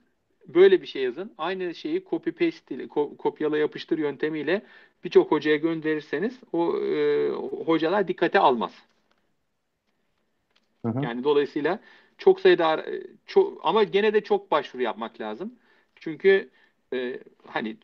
[0.49, 1.33] böyle bir şey yazın.
[1.39, 2.89] Aynı şeyi copy paste ile,
[3.19, 4.63] kopyala yapıştır yöntemiyle
[5.05, 7.31] birçok hocaya gönderirseniz o e,
[7.67, 8.73] hocalar dikkate almaz.
[10.85, 11.03] Hı hı.
[11.03, 11.81] Yani dolayısıyla
[12.19, 12.87] çok sayıda
[13.27, 15.53] çok ama gene de çok başvuru yapmak lazım.
[16.05, 16.51] Çünkü
[16.93, 17.77] e, hani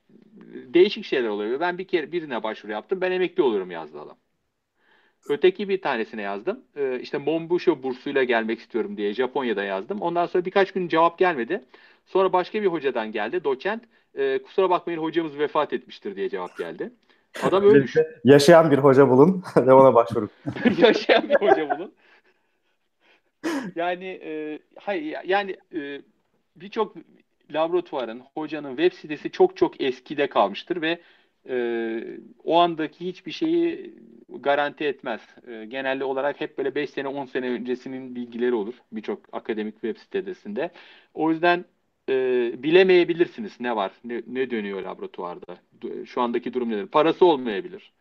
[0.75, 1.61] değişik şeyler oluyor.
[1.61, 3.01] Ben bir kere birine başvuru yaptım.
[3.01, 4.17] Ben emekli olurum yazdı adam.
[5.29, 6.61] Öteki bir tanesine yazdım.
[6.77, 10.01] E, işte Monbusho bursuyla gelmek istiyorum diye Japonya'da yazdım.
[10.01, 11.65] Ondan sonra birkaç gün cevap gelmedi.
[12.07, 13.45] Sonra başka bir hocadan geldi.
[13.45, 13.83] Doçent
[14.15, 16.93] e, kusura bakmayın hocamız vefat etmiştir diye cevap geldi.
[17.43, 17.97] Adam ölmüş.
[18.25, 20.31] Yaşayan bir hoca bulun ve ona başvurun.
[20.79, 21.93] Yaşayan bir hoca bulun.
[23.75, 26.03] Yani e, hayır yani e,
[26.57, 26.97] birçok
[27.53, 31.01] laboratuvarın, hocanın web sitesi çok çok eskide kalmıştır ve
[31.49, 33.95] e, o andaki hiçbir şeyi
[34.29, 35.21] garanti etmez.
[35.49, 39.97] E, genelde olarak hep böyle 5 sene 10 sene öncesinin bilgileri olur birçok akademik web
[39.97, 40.71] sitesinde.
[41.15, 41.65] O yüzden
[42.09, 45.57] e, bilemeyebilirsiniz ne var, ne, ne dönüyor laboratuvarda.
[46.07, 46.87] Şu andaki durum nedir?
[46.87, 47.93] Parası olmayabilir.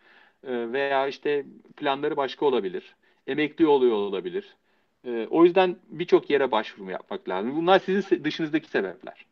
[0.43, 1.45] E, veya işte
[1.77, 2.95] planları başka olabilir.
[3.27, 4.55] Emekli oluyor olabilir.
[5.05, 7.55] E, o yüzden birçok yere başvuru yapmak lazım.
[7.55, 9.25] Bunlar sizin dışınızdaki sebepler.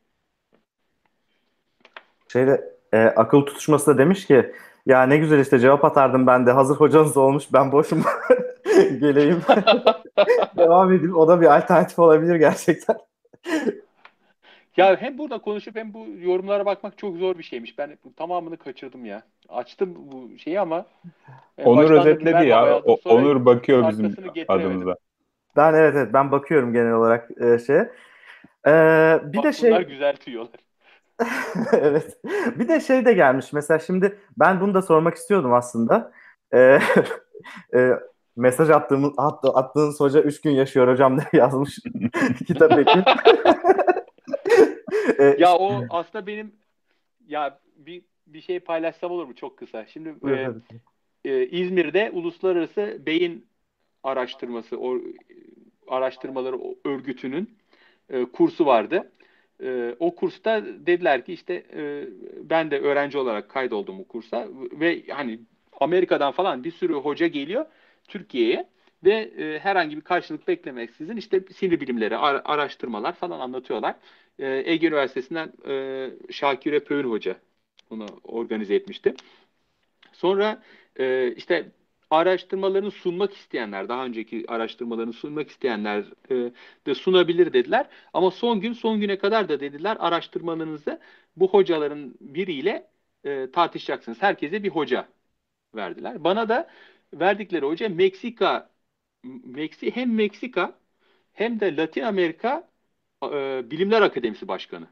[2.28, 4.52] Şeyde e, akıl tutuşması da demiş ki
[4.86, 8.04] ya ne güzel işte cevap atardım ben de hazır hocanız olmuş ben boşum
[9.00, 9.42] geleyim
[10.58, 12.98] devam edeyim o da bir alternatif olabilir gerçekten.
[14.78, 17.78] Ya hem burada konuşup hem bu yorumlara bakmak çok zor bir şeymiş.
[17.78, 19.22] Ben tamamını kaçırdım ya.
[19.50, 20.86] Açtım bu şeyi ama
[21.64, 22.80] Onur özetledi ya.
[22.86, 24.16] O, Onur bakıyor bizim
[24.48, 24.96] adımıza.
[25.56, 27.92] Ben evet evet ben bakıyorum genel olarak e, şeye.
[28.68, 30.67] Ee, bir Bak, de şey güzel tüyolar.
[31.72, 32.18] evet.
[32.56, 33.54] Bir de şey de gelmiş.
[33.54, 36.12] Mesela şimdi ben bunu da sormak istiyordum aslında.
[36.54, 36.80] Ee,
[37.74, 37.92] e,
[38.36, 41.80] mesaj attığımız at, attığınız hoca 3 gün yaşıyor hocam diye yazmış
[42.48, 43.04] kitap ekin.
[45.38, 46.52] ya o aslında benim
[47.28, 49.86] ya bir bir şey paylaşsam olur mu çok kısa.
[49.86, 50.50] Şimdi e,
[51.26, 53.48] e, İzmir'de uluslararası beyin
[54.04, 54.98] araştırması o
[55.88, 57.58] araştırmaları örgütünün
[58.10, 59.12] e, kursu vardı.
[59.64, 62.08] E, o kursta dediler ki işte e,
[62.50, 65.40] ben de öğrenci olarak kaydoldum o kursa ve hani
[65.80, 67.66] Amerika'dan falan bir sürü hoca geliyor
[68.08, 68.70] Türkiye'ye
[69.04, 73.96] ve e, herhangi bir karşılık beklemeksizin işte sinir bilimleri, ar- araştırmalar falan anlatıyorlar.
[74.40, 77.36] E, Ege Üniversitesi'nden e, Şakir Pöğün Hoca
[77.90, 79.14] bunu organize etmişti.
[80.14, 80.64] Sonra
[81.00, 81.72] e, işte
[82.10, 86.52] araştırmalarını sunmak isteyenler, daha önceki araştırmalarını sunmak isteyenler e,
[86.86, 87.88] de sunabilir dediler.
[88.14, 91.00] Ama son gün, son güne kadar da dediler araştırmalarınızı
[91.36, 92.88] bu hocaların biriyle
[93.24, 94.22] e, tartışacaksınız.
[94.22, 95.08] Herkese bir hoca
[95.76, 96.24] verdiler.
[96.24, 96.70] Bana da
[97.14, 98.70] verdikleri hoca Meksika,
[99.46, 100.80] Meksi hem Meksika
[101.34, 102.70] hem de Latin Amerika
[103.24, 104.88] e, Bilimler Akademisi Başkanı.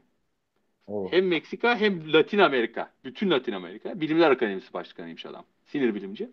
[0.86, 1.12] Oh.
[1.12, 5.44] Hem Meksika hem Latin Amerika, bütün Latin Amerika Bilimler Akademisi Başkanıymış adam.
[5.64, 6.30] Sinir bilimci.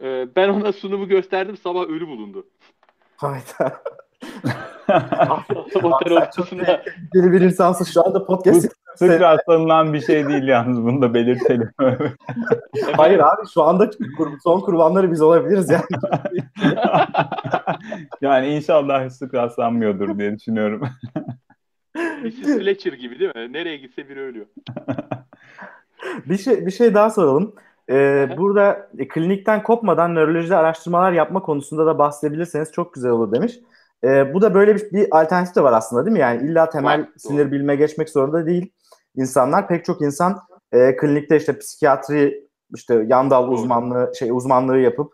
[0.00, 2.46] Ee, ben ona sunumu gösterdim sabah ölü bulundu.
[3.16, 3.82] Hayda.
[5.82, 6.84] Otel ortasında.
[7.14, 8.72] Deli bir insansın şu anda podcast.
[8.96, 11.70] Sık rastlanılan bir şey değil yalnız bunu da belirtelim.
[12.96, 13.90] Hayır abi şu anda
[14.44, 15.84] son kurbanları biz olabiliriz yani.
[18.20, 20.82] yani inşallah sık rastlanmıyordur diye düşünüyorum.
[21.96, 22.58] Mrs.
[22.58, 23.52] Fletcher gibi değil mi?
[23.52, 24.46] Nereye gitse biri ölüyor.
[26.26, 27.54] bir şey bir şey daha soralım.
[27.92, 33.58] Ee, burada e, klinikten kopmadan nörolojide araştırmalar yapma konusunda da bahsedebilirseniz çok güzel olur demiş.
[34.04, 36.20] Ee, bu da böyle bir, bir alternatif de var aslında değil mi?
[36.20, 37.52] Yani illa temel var, sinir doğru.
[37.52, 38.72] bilime geçmek zorunda değil
[39.16, 39.68] insanlar.
[39.68, 40.40] Pek çok insan
[40.72, 45.12] e, klinikte işte psikiyatri, işte yan dal uzmanlığı şey uzmanlığı yapıp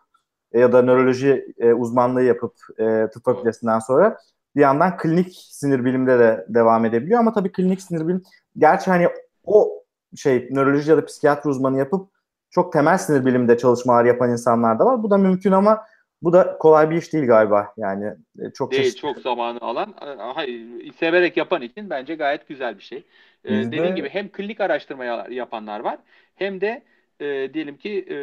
[0.53, 4.19] e, ya da nöroloji e, uzmanlığı yapıp e, tıp fakültesinden sonra
[4.57, 8.23] bir yandan klinik sinir bilimde de devam edebiliyor ama tabii klinik sinir bilim
[8.59, 9.09] gerçi hani
[9.45, 9.83] o
[10.17, 12.11] şey nöroloji ya da psikiyatri uzmanı yapıp
[12.51, 15.03] çok temel sinir biliminde çalışmalar yapan insanlar da var.
[15.03, 15.83] Bu da mümkün ama
[16.23, 17.73] bu da kolay bir iş değil galiba.
[17.77, 18.05] Yani
[18.39, 19.01] e, çok değil, çeşitli.
[19.01, 19.95] çok zamanı alan.
[20.03, 23.05] E, hayır, severek yapan için bence gayet güzel bir şey.
[23.45, 23.73] Ee, Bizde...
[23.73, 25.99] Dediğim gibi hem klinik araştırma yapanlar var
[26.35, 26.83] hem de
[27.21, 28.17] e, diyelim ki e,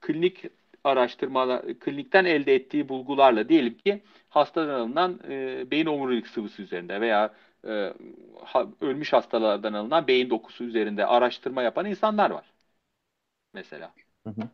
[0.00, 0.44] klinik
[0.84, 7.34] araştırmalar, klinikten elde ettiği bulgularla diyelim ki hastadan alınan e, beyin omurilik sıvısı üzerinde veya
[7.68, 7.92] e,
[8.44, 12.53] ha, ölmüş hastalardan alınan beyin dokusu üzerinde araştırma yapan insanlar var
[13.54, 13.92] mesela.
[14.24, 14.48] Hı hı.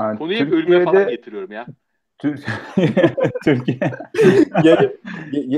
[0.00, 1.66] Yani Konuyu Türkiye'de, ölüme falan getiriyorum ya.
[2.18, 2.40] Türk
[3.44, 3.78] Türkiye
[4.64, 5.00] Yarın,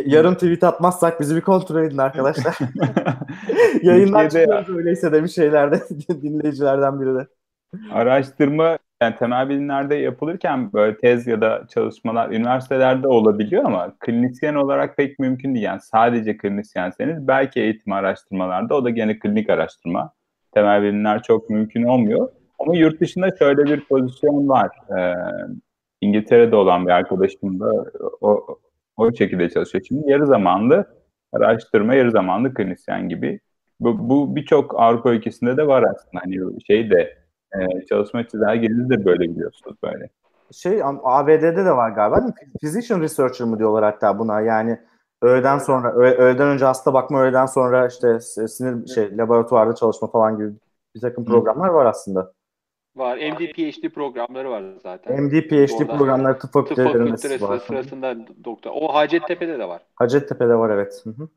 [0.07, 2.59] yarın tweet atmazsak bizi bir kontrol edin arkadaşlar.
[3.83, 5.81] Yayından çıkıyoruz öyleyse demiş şeylerde
[6.23, 7.27] dinleyicilerden biri de.
[7.93, 14.97] araştırma yani temel bilimlerde yapılırken böyle tez ya da çalışmalar üniversitelerde olabiliyor ama klinisyen olarak
[14.97, 15.65] pek mümkün değil.
[15.65, 20.13] Yani sadece klinisyenseniz belki eğitim araştırmalarda o da gene klinik araştırma.
[20.53, 22.29] Temel bilimler çok mümkün olmuyor.
[22.61, 24.71] Ama yurt dışında şöyle bir pozisyon var.
[24.99, 25.15] Ee,
[26.01, 27.85] İngiltere'de olan bir arkadaşım da
[28.21, 28.47] o,
[28.97, 29.85] o şekilde çalışıyor.
[29.89, 30.85] Şimdi yarı zamanlı
[31.33, 33.41] araştırma, yarı zamanlı klinisyen gibi.
[33.81, 36.23] Bu, bu birçok Avrupa ülkesinde de var aslında.
[36.25, 37.19] Hani şey de
[37.55, 40.09] e, çalışma çizelgenizi de böyle biliyorsunuz böyle.
[40.53, 42.17] Şey ABD'de de var galiba.
[42.17, 42.53] değil mi?
[42.61, 44.41] Physician researcher mı diyorlar hatta buna.
[44.41, 44.79] Yani
[45.23, 50.37] öğleden sonra, öğ- öğleden önce hasta bakma, öğleden sonra işte sinir şey laboratuvarda çalışma falan
[50.37, 50.53] gibi
[50.95, 52.33] bir takım programlar var aslında.
[53.01, 53.17] Var.
[53.17, 55.23] MD PhD programları var zaten.
[55.23, 57.59] MD, PhD Oradan programları tıp Tıp fakültelerinde fakültesi var.
[57.59, 58.71] sırasında doktor.
[58.75, 59.83] O Hacettepe'de de var.
[59.95, 61.01] Hacettepe'de var evet.
[61.05, 61.29] Hı hı.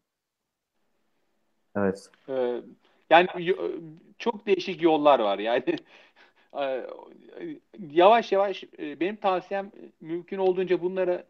[1.77, 2.09] Evet.
[2.29, 2.61] Ee,
[3.09, 3.27] yani
[4.19, 5.63] çok değişik yollar var yani.
[7.91, 11.23] Yavaş yavaş e, benim tavsiyem mümkün olduğunca bunlara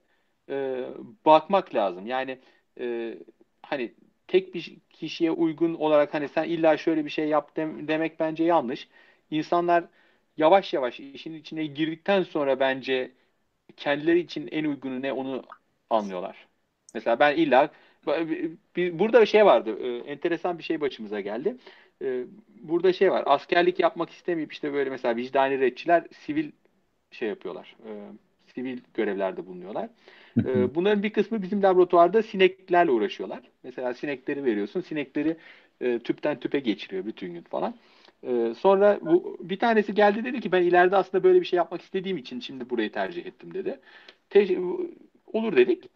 [0.49, 0.85] e,
[1.25, 2.07] bakmak lazım.
[2.07, 2.39] Yani
[2.79, 3.17] e,
[3.61, 3.93] hani
[4.27, 8.43] tek bir kişiye uygun olarak hani sen illa şöyle bir şey yap dem- demek bence
[8.43, 8.87] yanlış.
[9.31, 9.83] İnsanlar
[10.37, 13.11] yavaş yavaş işin içine girdikten sonra bence
[13.77, 15.43] kendileri için en uygunu ne onu
[15.89, 16.47] anlıyorlar.
[16.93, 17.71] Mesela ben illa
[18.77, 19.77] burada bir şey vardı.
[19.79, 21.57] e, enteresan bir şey başımıza geldi.
[22.03, 22.23] E,
[22.61, 23.23] burada şey var.
[23.25, 26.51] Askerlik yapmak istemeyip işte böyle mesela vicdani retçiler sivil
[27.11, 27.75] şey yapıyorlar.
[27.87, 27.91] E,
[28.55, 29.89] sivil görevlerde bulunuyorlar.
[30.75, 33.39] Bunların bir kısmı bizim laboratuvarda sineklerle uğraşıyorlar.
[33.63, 34.81] Mesela sinekleri veriyorsun.
[34.81, 35.37] Sinekleri
[36.03, 37.75] tüpten tüpe geçiriyor bütün gün falan.
[38.23, 41.81] E, sonra bu bir tanesi geldi dedi ki ben ileride aslında böyle bir şey yapmak
[41.81, 43.79] istediğim için şimdi burayı tercih ettim dedi.
[44.29, 44.59] Te-
[45.33, 45.89] olur dedik.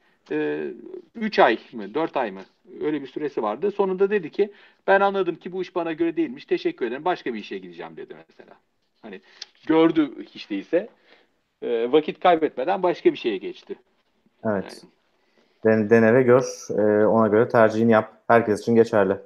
[1.15, 2.41] 3 ay mı 4 ay mı
[2.81, 3.71] öyle bir süresi vardı.
[3.71, 4.51] Sonunda dedi ki
[4.87, 6.45] ben anladım ki bu iş bana göre değilmiş.
[6.45, 7.05] Teşekkür ederim.
[7.05, 8.57] Başka bir işe gideceğim dedi mesela.
[9.01, 9.21] Hani
[9.67, 10.89] gördü hiç değilse
[11.61, 13.75] e, vakit kaybetmeden başka bir şeye geçti.
[14.45, 14.83] Evet.
[15.65, 16.43] Den, dene ve gör.
[16.69, 18.13] Ee, ona göre tercihini yap.
[18.27, 19.17] Herkes için geçerli.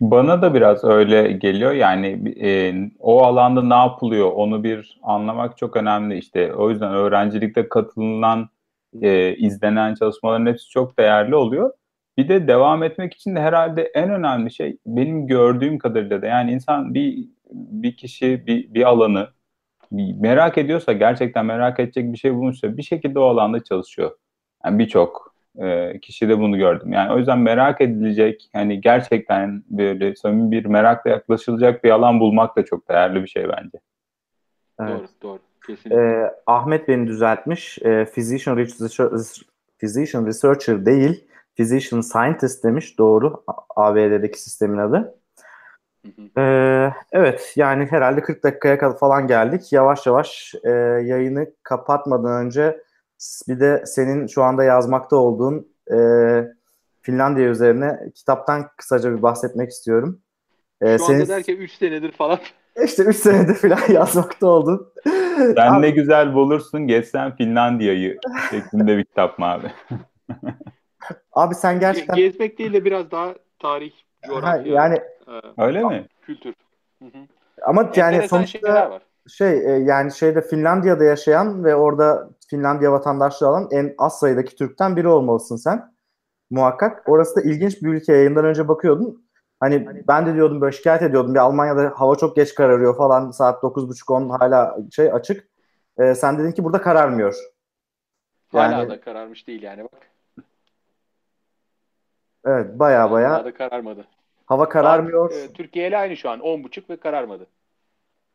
[0.00, 1.72] Bana da biraz öyle geliyor.
[1.72, 6.18] Yani e, o alanda ne yapılıyor onu bir anlamak çok önemli.
[6.18, 8.48] İşte o yüzden öğrencilikte katılınan,
[9.02, 11.72] e, izlenen çalışmaların hepsi çok değerli oluyor.
[12.18, 16.52] Bir de devam etmek için de herhalde en önemli şey benim gördüğüm kadarıyla da yani
[16.52, 19.28] insan bir bir kişi bir, bir alanı
[20.20, 24.10] merak ediyorsa gerçekten merak edecek bir şey bulmuşsa bir şekilde o alanda çalışıyor.
[24.64, 26.92] Yani birçok e, kişi de bunu gördüm.
[26.92, 32.56] Yani o yüzden merak edilecek, hani gerçekten böyle samimi bir merakla yaklaşılacak bir alan bulmak
[32.56, 33.78] da çok değerli bir şey bence.
[34.80, 34.90] Evet.
[34.90, 35.38] Doğru, doğru.
[35.66, 36.02] Kesinlikle.
[36.02, 37.78] Ee, Ahmet beni düzeltmiş.
[37.82, 39.08] Ee, physician, researcher,
[39.78, 41.24] physician researcher değil,
[41.56, 42.98] physician scientist demiş.
[42.98, 43.42] Doğru.
[43.46, 45.14] A- ABD'deki sistemin adı.
[46.06, 46.40] Hı hı.
[46.40, 49.72] Ee, evet yani herhalde 40 dakikaya kadar falan geldik.
[49.72, 50.70] Yavaş yavaş e,
[51.04, 52.80] yayını kapatmadan önce
[53.48, 55.96] bir de senin şu anda yazmakta olduğun e,
[57.02, 60.20] Finlandiya üzerine kitaptan kısaca bir bahsetmek istiyorum.
[60.82, 62.38] Ee, Şu senin anda derken 3 senedir falan
[62.84, 64.92] işte 3 senedir falan yazmakta oldun.
[65.54, 68.18] Sen Abi- ne güzel bulursun geçsen Finlandiya'yı
[68.50, 69.66] şeklinde bir kitap mı abi?
[71.32, 73.92] Abi sen gerçekten gezmek değil de biraz daha tarih,
[74.22, 74.96] Ha, coğrafya, yani
[75.28, 76.06] e, Öyle mi?
[76.22, 76.54] kültür.
[76.98, 77.18] Hı hı.
[77.62, 79.02] ama yani Enteresan şeyler sonuçta var.
[79.30, 84.96] Şey e, yani şeyde Finlandiya'da yaşayan ve orada Finlandiya vatandaşlığı alan en az sayıdaki Türk'ten
[84.96, 85.94] biri olmalısın sen.
[86.50, 87.02] Muhakkak.
[87.08, 88.12] Orası da ilginç bir ülke.
[88.12, 89.22] Yayından önce bakıyordum.
[89.60, 91.34] Hani ben de diyordum böyle şikayet ediyordum.
[91.34, 93.30] Bir Almanya'da hava çok geç kararıyor falan.
[93.30, 95.48] Saat 9.30-10 hala şey açık.
[95.98, 97.34] E, sen dedin ki burada kararmıyor.
[98.48, 100.00] Hala Yani- da kararmış değil yani bak.
[102.44, 104.04] Evet baya baya Hala da kararmadı.
[104.46, 105.30] hava kararmıyor.
[105.30, 107.46] Saat, e, Türkiye ile aynı şu an 10.30 ve kararmadı.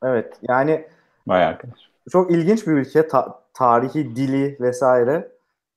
[0.03, 0.87] Evet yani
[1.27, 1.89] Vay arkadaş.
[2.11, 3.07] çok ilginç bir ülke.
[3.07, 5.31] Ta- tarihi, dili vesaire.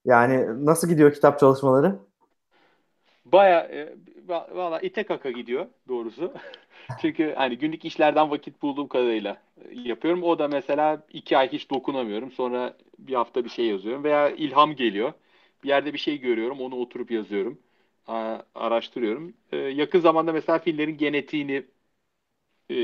[0.04, 1.98] Yani nasıl gidiyor kitap çalışmaları?
[3.24, 3.94] Baya e,
[4.28, 6.32] va- valla ite kaka gidiyor doğrusu.
[7.00, 10.22] Çünkü hani günlük işlerden vakit bulduğum kadarıyla e, yapıyorum.
[10.22, 12.32] O da mesela iki ay hiç dokunamıyorum.
[12.32, 14.04] Sonra bir hafta bir şey yazıyorum.
[14.04, 15.12] Veya ilham geliyor.
[15.64, 16.60] Bir yerde bir şey görüyorum.
[16.60, 17.58] Onu oturup yazıyorum.
[18.06, 19.34] A- araştırıyorum.
[19.52, 21.64] E, yakın zamanda mesela fillerin genetiğini
[22.70, 22.74] e,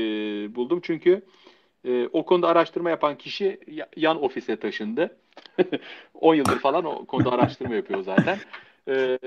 [0.55, 0.79] buldum.
[0.83, 1.21] Çünkü
[1.85, 5.17] e, o konuda araştırma yapan kişi ya- yan ofise taşındı.
[6.13, 8.37] 10 yıldır falan o konuda araştırma yapıyor zaten.
[8.87, 9.19] E,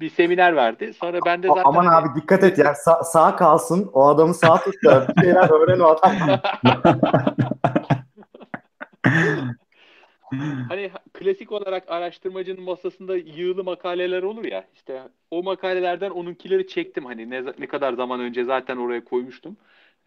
[0.00, 0.94] bir seminer verdi.
[0.94, 3.90] Sonra ben de zaten Aman abi dikkat et yani sa- sağ kalsın.
[3.92, 6.12] O adamı sağ tut da bir şeyler öğren o adam.
[10.68, 17.30] hani klasik olarak araştırmacının masasında yığılı makaleler olur ya işte o makalelerden onunkileri çektim hani
[17.30, 19.56] ne, ne kadar zaman önce zaten oraya koymuştum.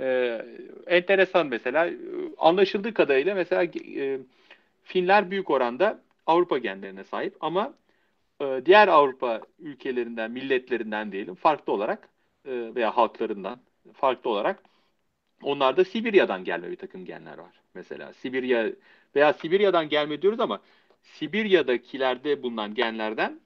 [0.02, 0.45] Ee,
[0.88, 1.89] enteresan mesela
[2.38, 4.20] anlaşıldığı kadarıyla mesela e,
[4.84, 7.74] Finler büyük oranda Avrupa genlerine sahip ama
[8.41, 12.10] e, diğer Avrupa ülkelerinden, milletlerinden diyelim farklı olarak
[12.45, 13.60] e, veya halklarından
[13.93, 14.64] farklı olarak
[15.43, 17.62] onlarda Sibirya'dan gelme bir takım genler var.
[17.74, 18.72] Mesela Sibirya
[19.16, 20.62] veya Sibirya'dan gelme diyoruz ama
[21.02, 23.39] Sibirya'dakilerde bulunan genlerden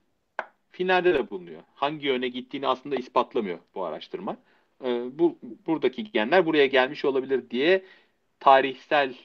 [0.72, 1.62] Finlerde de bulunuyor.
[1.76, 4.38] Hangi yöne gittiğini aslında ispatlamıyor bu araştırma.
[4.84, 7.86] Ee, bu buradaki genler buraya gelmiş olabilir diye
[8.40, 9.16] tarihsel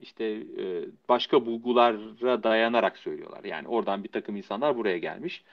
[0.00, 0.24] işte
[0.58, 3.44] e, başka bulgulara dayanarak söylüyorlar.
[3.44, 5.44] Yani oradan bir takım insanlar buraya gelmiş.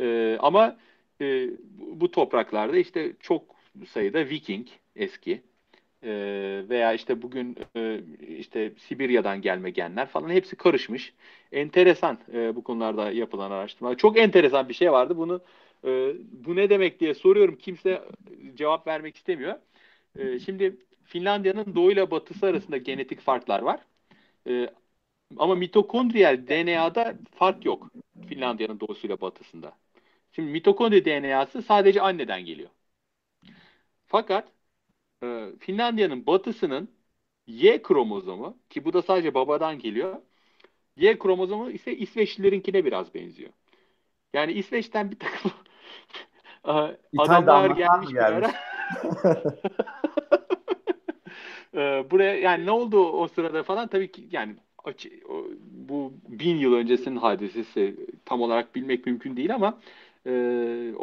[0.00, 0.76] E, ama
[1.20, 3.42] e, bu topraklarda işte çok
[3.88, 5.42] sayıda Viking eski
[6.02, 6.10] e,
[6.68, 8.00] veya işte bugün e,
[8.38, 11.12] işte Sibirya'dan gelme genler falan hepsi karışmış.
[11.52, 13.96] Enteresan e, bu konularda yapılan araştırmalar.
[13.96, 15.16] Çok enteresan bir şey vardı.
[15.16, 15.40] Bunu
[15.84, 17.56] e, bu ne demek diye soruyorum.
[17.58, 18.02] Kimse
[18.54, 19.58] cevap vermek istemiyor.
[20.18, 23.80] E, şimdi Finlandiya'nın doğuyla batısı arasında genetik farklar var.
[24.48, 24.70] E,
[25.38, 27.90] ama mitokondriyal DNA'da fark yok.
[28.28, 29.78] Finlandiya'nın doğusuyla batısında.
[30.32, 32.70] Şimdi mitokondri DNA'sı sadece anneden geliyor.
[34.06, 34.48] Fakat
[35.24, 36.90] e, Finlandiya'nın batısının
[37.46, 40.22] Y kromozomu ki bu da sadece babadan geliyor.
[40.96, 43.50] Y kromozomu ise İsveçlilerinkine biraz benziyor.
[44.34, 45.52] Yani İsveç'ten bir takım
[47.18, 48.52] adamlar gelmiş bir ara.
[51.76, 54.56] Ee, buraya yani ne oldu o sırada falan tabii ki yani
[55.70, 59.80] bu bin yıl öncesinin hadisesi tam olarak bilmek mümkün değil ama
[60.26, 60.32] e,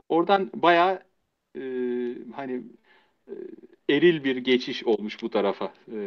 [0.09, 0.99] oradan bayağı
[1.55, 1.62] e,
[2.36, 2.64] hani
[3.28, 3.34] e,
[3.89, 5.74] eril bir geçiş olmuş bu tarafa.
[5.93, 5.97] E,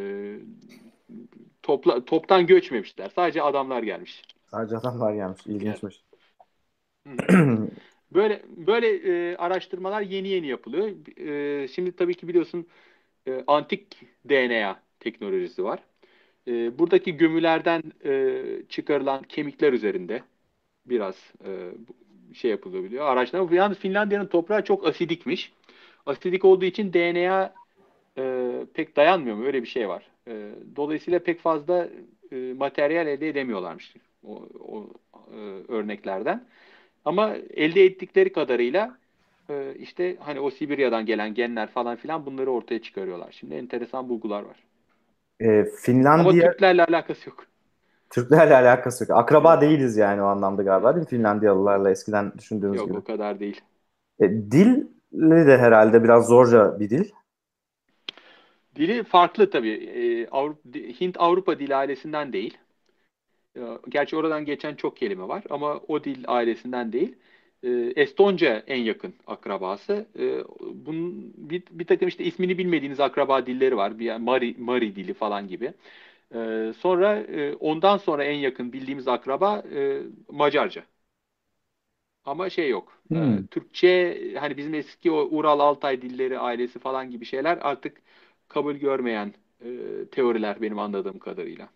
[1.63, 3.13] topla, toptan göçmemişler.
[3.15, 4.23] Sadece adamlar gelmiş.
[4.51, 5.47] Sadece adamlar gelmiş.
[5.47, 6.05] İlginçmiş.
[8.15, 10.91] böyle böyle e, araştırmalar yeni yeni yapılıyor.
[11.19, 12.67] E, şimdi tabii ki biliyorsun
[13.29, 15.81] e, antik DNA teknolojisi var.
[16.49, 20.23] E, buradaki gömülerden e, çıkarılan kemikler üzerinde
[20.87, 21.71] biraz e,
[22.35, 23.07] şey yapılabiliyor.
[23.07, 23.55] Araştırma.
[23.55, 25.53] Yalnız Finlandiya'nın toprağı çok asidikmiş.
[26.07, 27.55] Asidik olduğu için DNA
[28.19, 29.45] e, pek dayanmıyor mu?
[29.45, 30.07] Öyle bir şey var.
[30.29, 31.89] E, dolayısıyla pek fazla
[32.33, 33.95] e, materyal elde edemiyorlarmış
[34.27, 34.87] o, o
[35.33, 35.39] e,
[35.69, 36.47] örneklerden.
[37.05, 38.97] Ama elde ettikleri kadarıyla
[39.51, 43.33] e, işte hani o Sibirya'dan gelen genler falan filan bunları ortaya çıkarıyorlar.
[43.33, 44.57] Şimdi enteresan bulgular var.
[45.41, 46.45] E, Finlandiya...
[46.45, 47.47] Ama Türklerle alakası yok.
[48.11, 49.19] Türklerle alakası yok.
[49.19, 51.11] Akraba değiliz yani o anlamda galiba değil mi?
[51.11, 52.95] Finlandiyalılarla eskiden düşündüğümüz yok, gibi.
[52.95, 53.61] Yok o kadar değil.
[54.21, 54.87] E, dil
[55.47, 57.11] de herhalde biraz zorca bir dil.
[58.77, 59.73] Dili farklı tabii.
[59.73, 60.69] E, Avrupa,
[61.01, 62.59] Hint Avrupa dil ailesinden değil.
[63.57, 67.17] E, gerçi oradan geçen çok kelime var ama o dil ailesinden değil.
[67.63, 70.07] E, Estonca en yakın akrabası.
[70.19, 70.45] E,
[70.87, 73.99] bunun bir, bir takım işte ismini bilmediğiniz akraba dilleri var.
[73.99, 75.73] Bir yani Mari, Mari dili falan gibi.
[76.79, 80.85] Sonra e, ondan sonra en yakın bildiğimiz akraba e, Macarca.
[82.25, 83.03] Ama şey yok.
[83.11, 83.47] Hmm.
[83.51, 88.03] Türkçe hani bizim eski o Ural Altay dilleri ailesi falan gibi şeyler artık
[88.49, 89.35] kabul görmeyen
[89.65, 91.69] e, teoriler benim anladığım kadarıyla.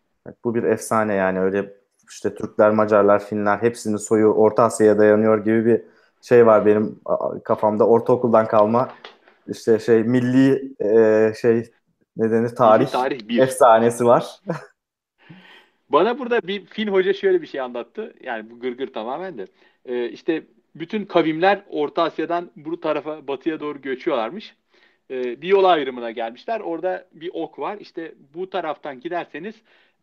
[0.44, 1.74] Bu bir efsane yani öyle
[2.10, 5.82] işte Türkler, Macarlar, Finler hepsinin soyu Orta Asya'ya dayanıyor gibi bir
[6.22, 7.00] şey var benim
[7.44, 8.88] kafamda ortaokuldan kalma
[9.48, 11.70] işte şey milli e, şey
[12.16, 13.38] ne denir tarih, tarih bir.
[13.38, 14.40] efsanesi var.
[15.88, 18.14] Bana burada bir Fin hoca şöyle bir şey anlattı.
[18.22, 19.46] Yani bu gırgır tamamen de.
[19.86, 20.42] Ee, işte
[20.74, 24.56] bütün kavimler Orta Asya'dan bu tarafa batıya doğru göçüyorlarmış.
[25.10, 26.60] Ee, bir yol ayrımına gelmişler.
[26.60, 27.76] Orada bir ok var.
[27.80, 29.54] İşte bu taraftan giderseniz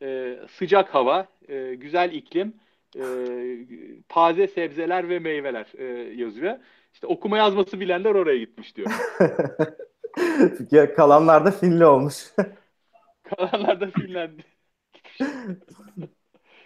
[0.01, 2.53] e, sıcak hava, e, güzel iklim,
[2.95, 3.03] e,
[4.09, 5.83] taze sebzeler ve meyveler e,
[6.15, 6.57] yazıyor.
[6.93, 8.91] İşte okuma yazması bilenler oraya gitmiş diyor.
[10.95, 12.15] Kalanlar da Finli olmuş.
[13.23, 14.43] Kalanlar da Finlendi.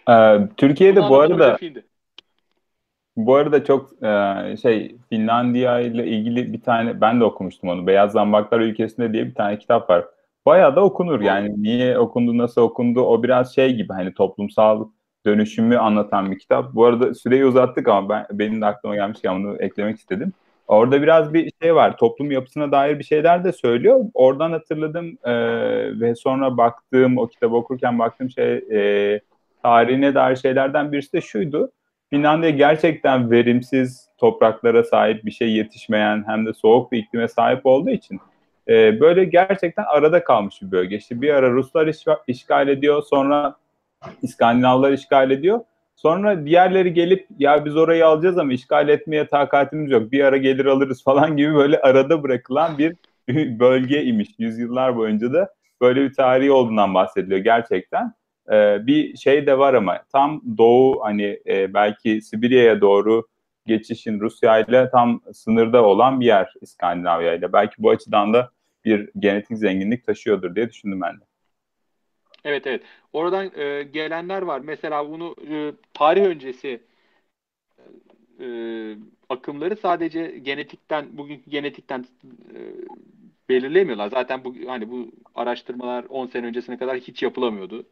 [0.08, 1.58] ee, Türkiye'de bu arada
[3.16, 7.86] bu arada çok e, şey Finlandiya ile ilgili bir tane ben de okumuştum onu.
[7.86, 10.04] Beyaz Zambaklar Ülkesinde diye bir tane kitap var.
[10.46, 11.62] Bayağı da okunur yani.
[11.62, 14.88] Niye okundu, nasıl okundu o biraz şey gibi hani toplumsal
[15.26, 16.74] dönüşümü anlatan bir kitap.
[16.74, 20.32] Bu arada süreyi uzattık ama ben benim de aklıma gelmişken bunu eklemek istedim.
[20.68, 21.96] Orada biraz bir şey var.
[21.96, 24.00] Toplum yapısına dair bir şeyler de söylüyor.
[24.14, 25.32] Oradan hatırladım e,
[26.00, 29.20] ve sonra baktığım, o kitabı okurken baktığım şey e,
[29.62, 31.72] tarihine dair şeylerden birisi de şuydu.
[32.10, 37.90] Finlandiya gerçekten verimsiz topraklara sahip bir şey yetişmeyen hem de soğuk bir iklime sahip olduğu
[37.90, 38.20] için
[38.70, 40.96] e, böyle gerçekten arada kalmış bir bölge.
[40.96, 43.56] İşte bir ara Ruslar iş, işgal ediyor sonra
[44.22, 45.60] İskandinavlar işgal ediyor.
[45.96, 50.12] Sonra diğerleri gelip ya biz orayı alacağız ama işgal etmeye takatimiz yok.
[50.12, 52.96] Bir ara gelir alırız falan gibi böyle arada bırakılan bir
[53.58, 54.28] bölge imiş.
[54.38, 58.14] Yüzyıllar boyunca da böyle bir tarihi olduğundan bahsediliyor gerçekten.
[58.52, 63.26] Ee, bir şey de var ama tam doğu hani e, belki Sibirya'ya doğru
[63.66, 67.52] geçişin Rusya ile tam sınırda olan bir yer İskandinavya ile.
[67.52, 68.50] Belki bu açıdan da
[68.84, 71.24] bir genetik zenginlik taşıyordur diye düşündüm ben de.
[72.44, 72.82] Evet evet.
[73.12, 74.60] Oradan e, gelenler var.
[74.60, 76.80] Mesela bunu e, tarih öncesi
[78.40, 78.46] e,
[79.28, 82.06] akımları sadece genetikten bugünkü genetikten
[82.54, 82.58] e,
[83.48, 84.08] belirlemiyorlar.
[84.08, 87.86] Zaten bu hani bu araştırmalar 10 sene öncesine kadar hiç yapılamıyordu.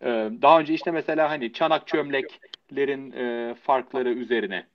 [0.00, 0.06] E,
[0.42, 4.66] daha önce işte mesela hani çanak çömleklerin e, farkları üzerine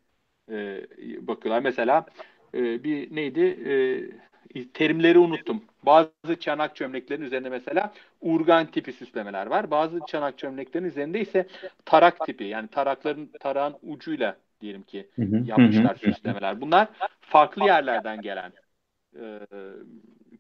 [0.52, 0.82] e,
[1.28, 1.64] bakıyorlar.
[1.64, 2.06] Mesela
[2.54, 3.42] e, bir neydi?
[3.42, 3.74] E,
[4.74, 5.64] terimleri unuttum.
[5.84, 9.72] Bazı çanak çömleklerin üzerinde mesela urgan tipi süslemeler var.
[9.72, 11.48] Bazı çanak çömleklerin üzerinde ise
[11.86, 15.10] tarak tipi yani tarakların tarağın ucuyla diyelim ki
[15.46, 16.62] yapmışlar süslemeler.
[16.62, 16.88] Bunlar
[17.22, 18.54] farklı yerlerden gelen
[19.20, 19.40] e,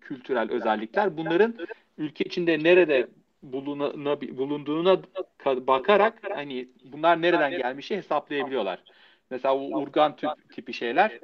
[0.01, 1.17] kültürel özellikler.
[1.17, 1.55] Bunların
[1.97, 3.07] ülke içinde nerede
[3.43, 4.97] buluna, bulunduğuna
[5.45, 8.83] bakarak hani bunlar nereden gelmişi hesaplayabiliyorlar.
[9.29, 11.19] Mesela o urgan tip, tipi şeyler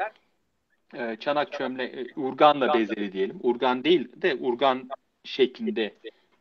[0.97, 3.39] e, çanak çömle e, urganla bezeli diyelim.
[3.43, 4.89] Urgan değil de urgan
[5.23, 5.93] şeklinde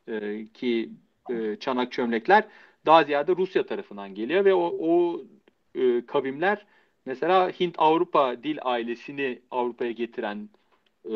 [0.08, 0.90] e, ki
[1.30, 2.44] e, çanak çömlekler
[2.86, 5.20] daha ziyade Rusya tarafından geliyor ve o, o
[5.74, 6.66] e, kavimler
[7.06, 10.48] mesela Hint-Avrupa dil ailesini Avrupa'ya getiren
[11.04, 11.14] e,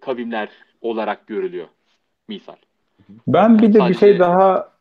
[0.00, 0.48] kavimler
[0.80, 1.66] olarak görülüyor
[2.28, 2.56] misal.
[3.26, 3.88] Ben bir de Sadece...
[3.88, 4.73] bir şey daha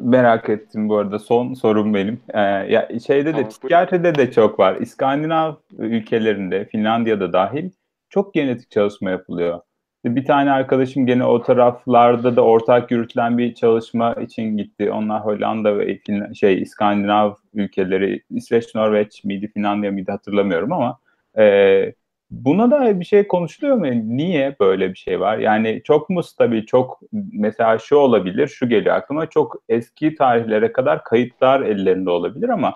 [0.00, 1.18] merak ettim bu arada.
[1.18, 2.20] Son sorum benim.
[2.34, 4.76] Ee, ya şeyde de psikiyatride de çok var.
[4.76, 7.70] İskandinav ülkelerinde, Finlandiya'da dahil
[8.10, 9.60] çok genetik çalışma yapılıyor.
[10.04, 14.90] Bir tane arkadaşım gene o taraflarda da ortak yürütülen bir çalışma için gitti.
[14.90, 15.98] Onlar Hollanda ve
[16.34, 20.98] şey İskandinav ülkeleri, İsveç, Norveç miydi, Finlandiya mıydı hatırlamıyorum ama
[21.38, 21.92] e,
[22.30, 23.86] Buna dair bir şey konuşuluyor mu?
[24.16, 25.38] Niye böyle bir şey var?
[25.38, 27.00] Yani çok mu stabil, çok
[27.32, 29.26] mesela şu olabilir, şu geliyor aklıma.
[29.26, 32.74] Çok eski tarihlere kadar kayıtlar ellerinde olabilir ama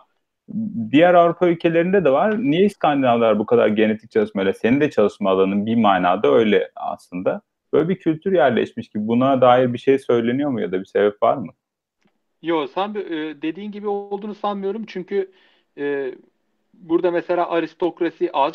[0.91, 2.43] diğer Avrupa ülkelerinde de var.
[2.43, 7.43] Niye İskandinavlar bu kadar genetik çalışmayla, senin de çalışma alanın bir manada öyle aslında.
[7.73, 11.23] Böyle bir kültür yerleşmiş ki buna dair bir şey söyleniyor mu ya da bir sebep
[11.23, 11.53] var mı?
[12.43, 15.31] Yok, sen e, dediğin gibi olduğunu sanmıyorum çünkü
[15.79, 16.15] e,
[16.75, 18.55] burada mesela aristokrasi az,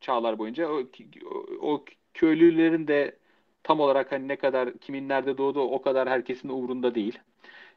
[0.00, 0.82] çağlar boyunca o,
[1.60, 1.84] o
[2.14, 3.16] köylülerin de
[3.62, 7.18] tam olarak hani ne kadar kimin nerede doğduğu o kadar herkesin umurunda değil.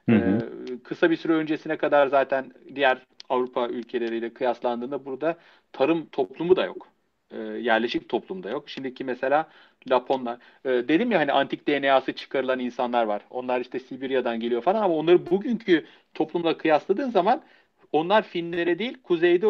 [0.09, 0.49] Hı hı.
[0.72, 5.38] Ee, kısa bir süre öncesine kadar zaten diğer Avrupa ülkeleriyle kıyaslandığında burada
[5.72, 6.88] tarım toplumu da yok.
[7.32, 8.70] Ee, yerleşik toplumda yok.
[8.70, 9.49] Şimdiki mesela
[9.89, 10.38] Laponlar.
[10.65, 13.22] Ee, dedim ya hani antik DNA'sı çıkarılan insanlar var.
[13.30, 17.43] Onlar işte Sibirya'dan geliyor falan ama onları bugünkü toplumla kıyasladığın zaman
[17.91, 19.47] onlar Finlere değil kuzeyde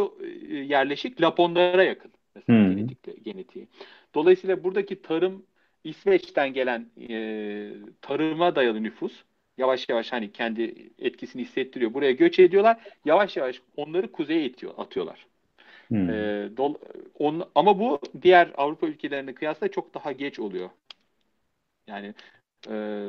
[0.52, 2.12] e, yerleşik Laponlara yakın.
[2.36, 2.76] Mesela hmm.
[2.76, 3.68] genetikle, genetiği.
[4.16, 5.46] Dolayısıyla buradaki tarım
[5.84, 7.72] İsveç'ten gelen e,
[8.02, 9.24] tarıma dayalı nüfus
[9.58, 11.94] yavaş yavaş hani kendi etkisini hissettiriyor.
[11.94, 12.78] Buraya göç ediyorlar.
[13.06, 15.28] Yavaş yavaş onları kuzeye itiyor, atıyorlar.
[15.88, 16.10] Hmm.
[16.10, 16.14] E,
[16.58, 16.76] dol,
[17.20, 20.70] on, ama bu diğer Avrupa ülkelerine kıyasla çok daha geç oluyor.
[21.88, 22.14] Yani
[22.70, 23.08] e,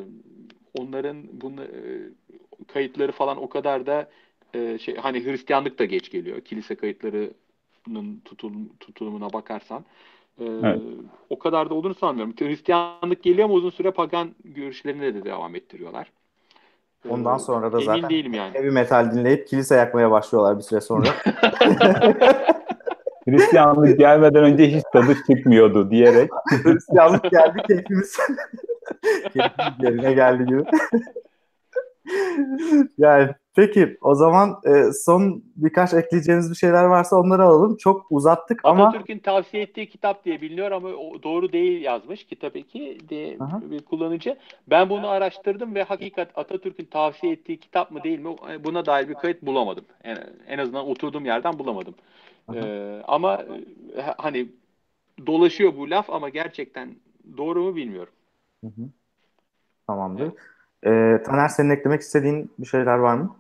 [0.75, 1.81] onların bunu e,
[2.68, 4.11] kayıtları falan o kadar da
[4.55, 6.41] e, şey hani Hristiyanlık da geç geliyor.
[6.41, 7.31] Kilise kayıtları
[8.24, 9.84] tutulum, tutulumuna bakarsan
[10.38, 10.80] e, evet.
[11.30, 12.34] o kadar da olduğunu sanmıyorum.
[12.38, 16.12] Hristiyanlık geliyor ama uzun süre pagan görüşlerine de devam ettiriyorlar.
[17.09, 18.55] Ondan sonra da Emin zaten değilim yani.
[18.55, 21.07] heavy metal dinleyip kilise yakmaya başlıyorlar bir süre sonra.
[23.28, 26.30] Hristiyanlık gelmeden önce hiç tadı çıkmıyordu diyerek.
[26.64, 28.16] Hristiyanlık geldi keyfimiz.
[29.32, 30.64] keyfimiz yerine geldi gibi.
[32.99, 33.30] yani
[33.61, 37.76] Peki o zaman e, son birkaç ekleyeceğiniz bir şeyler varsa onları alalım.
[37.76, 38.88] Çok uzattık ama...
[38.88, 40.88] Atatürk'ün tavsiye ettiği kitap diye biliniyor ama
[41.22, 44.36] doğru değil yazmış kitap eki diye bir kullanıcı.
[44.70, 49.14] Ben bunu araştırdım ve hakikat Atatürk'ün tavsiye ettiği kitap mı değil mi buna dair bir
[49.14, 49.84] kayıt bulamadım.
[50.04, 51.94] En, en azından oturduğum yerden bulamadım.
[52.54, 53.34] Ee, ama
[53.96, 54.48] e, hani
[55.26, 56.96] dolaşıyor bu laf ama gerçekten
[57.36, 58.12] doğru mu bilmiyorum.
[58.64, 58.88] Hı hı.
[59.86, 60.22] Tamamdır.
[60.22, 60.34] Evet.
[60.86, 63.39] Ee, Taner senin eklemek istediğin bir şeyler var mı?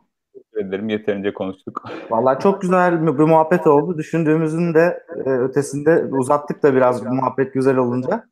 [0.60, 0.88] Ederim.
[0.88, 1.82] Yeterince konuştuk.
[2.10, 3.98] Vallahi çok güzel bir muhabbet oldu.
[3.98, 8.24] Düşündüğümüzün de e, ötesinde uzattık da biraz bu muhabbet güzel olunca.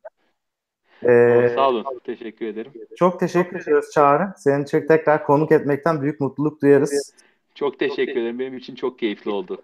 [1.03, 1.85] Ee, Sağ olun.
[2.03, 2.71] Teşekkür ederim.
[2.95, 4.33] Çok teşekkür ediyoruz Çağrı.
[4.37, 7.13] Senin için tekrar konuk etmekten büyük mutluluk duyarız.
[7.55, 8.39] Çok teşekkür ederim.
[8.39, 9.61] Benim için çok keyifli oldu.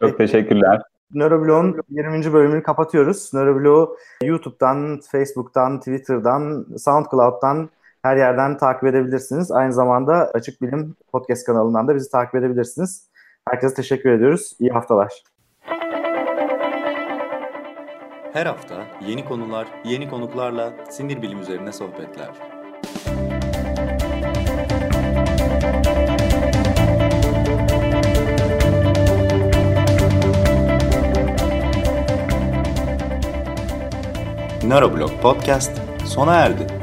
[0.00, 0.82] Çok teşekkürler.
[1.14, 2.32] Nöroblog'un 20.
[2.32, 3.34] bölümünü kapatıyoruz.
[3.34, 7.70] Nöroblog'u YouTube'dan, Facebook'tan, Twitter'dan, SoundCloud'dan
[8.02, 9.50] her yerden takip edebilirsiniz.
[9.50, 13.08] Aynı zamanda Açık Bilim Podcast kanalından da bizi takip edebilirsiniz.
[13.50, 14.56] Herkese teşekkür ediyoruz.
[14.58, 15.22] İyi haftalar.
[18.32, 18.74] Her hafta
[19.06, 22.30] yeni konular, yeni konuklarla sinir bilim üzerine sohbetler.
[34.64, 36.81] Neuroblog Podcast sona erdi.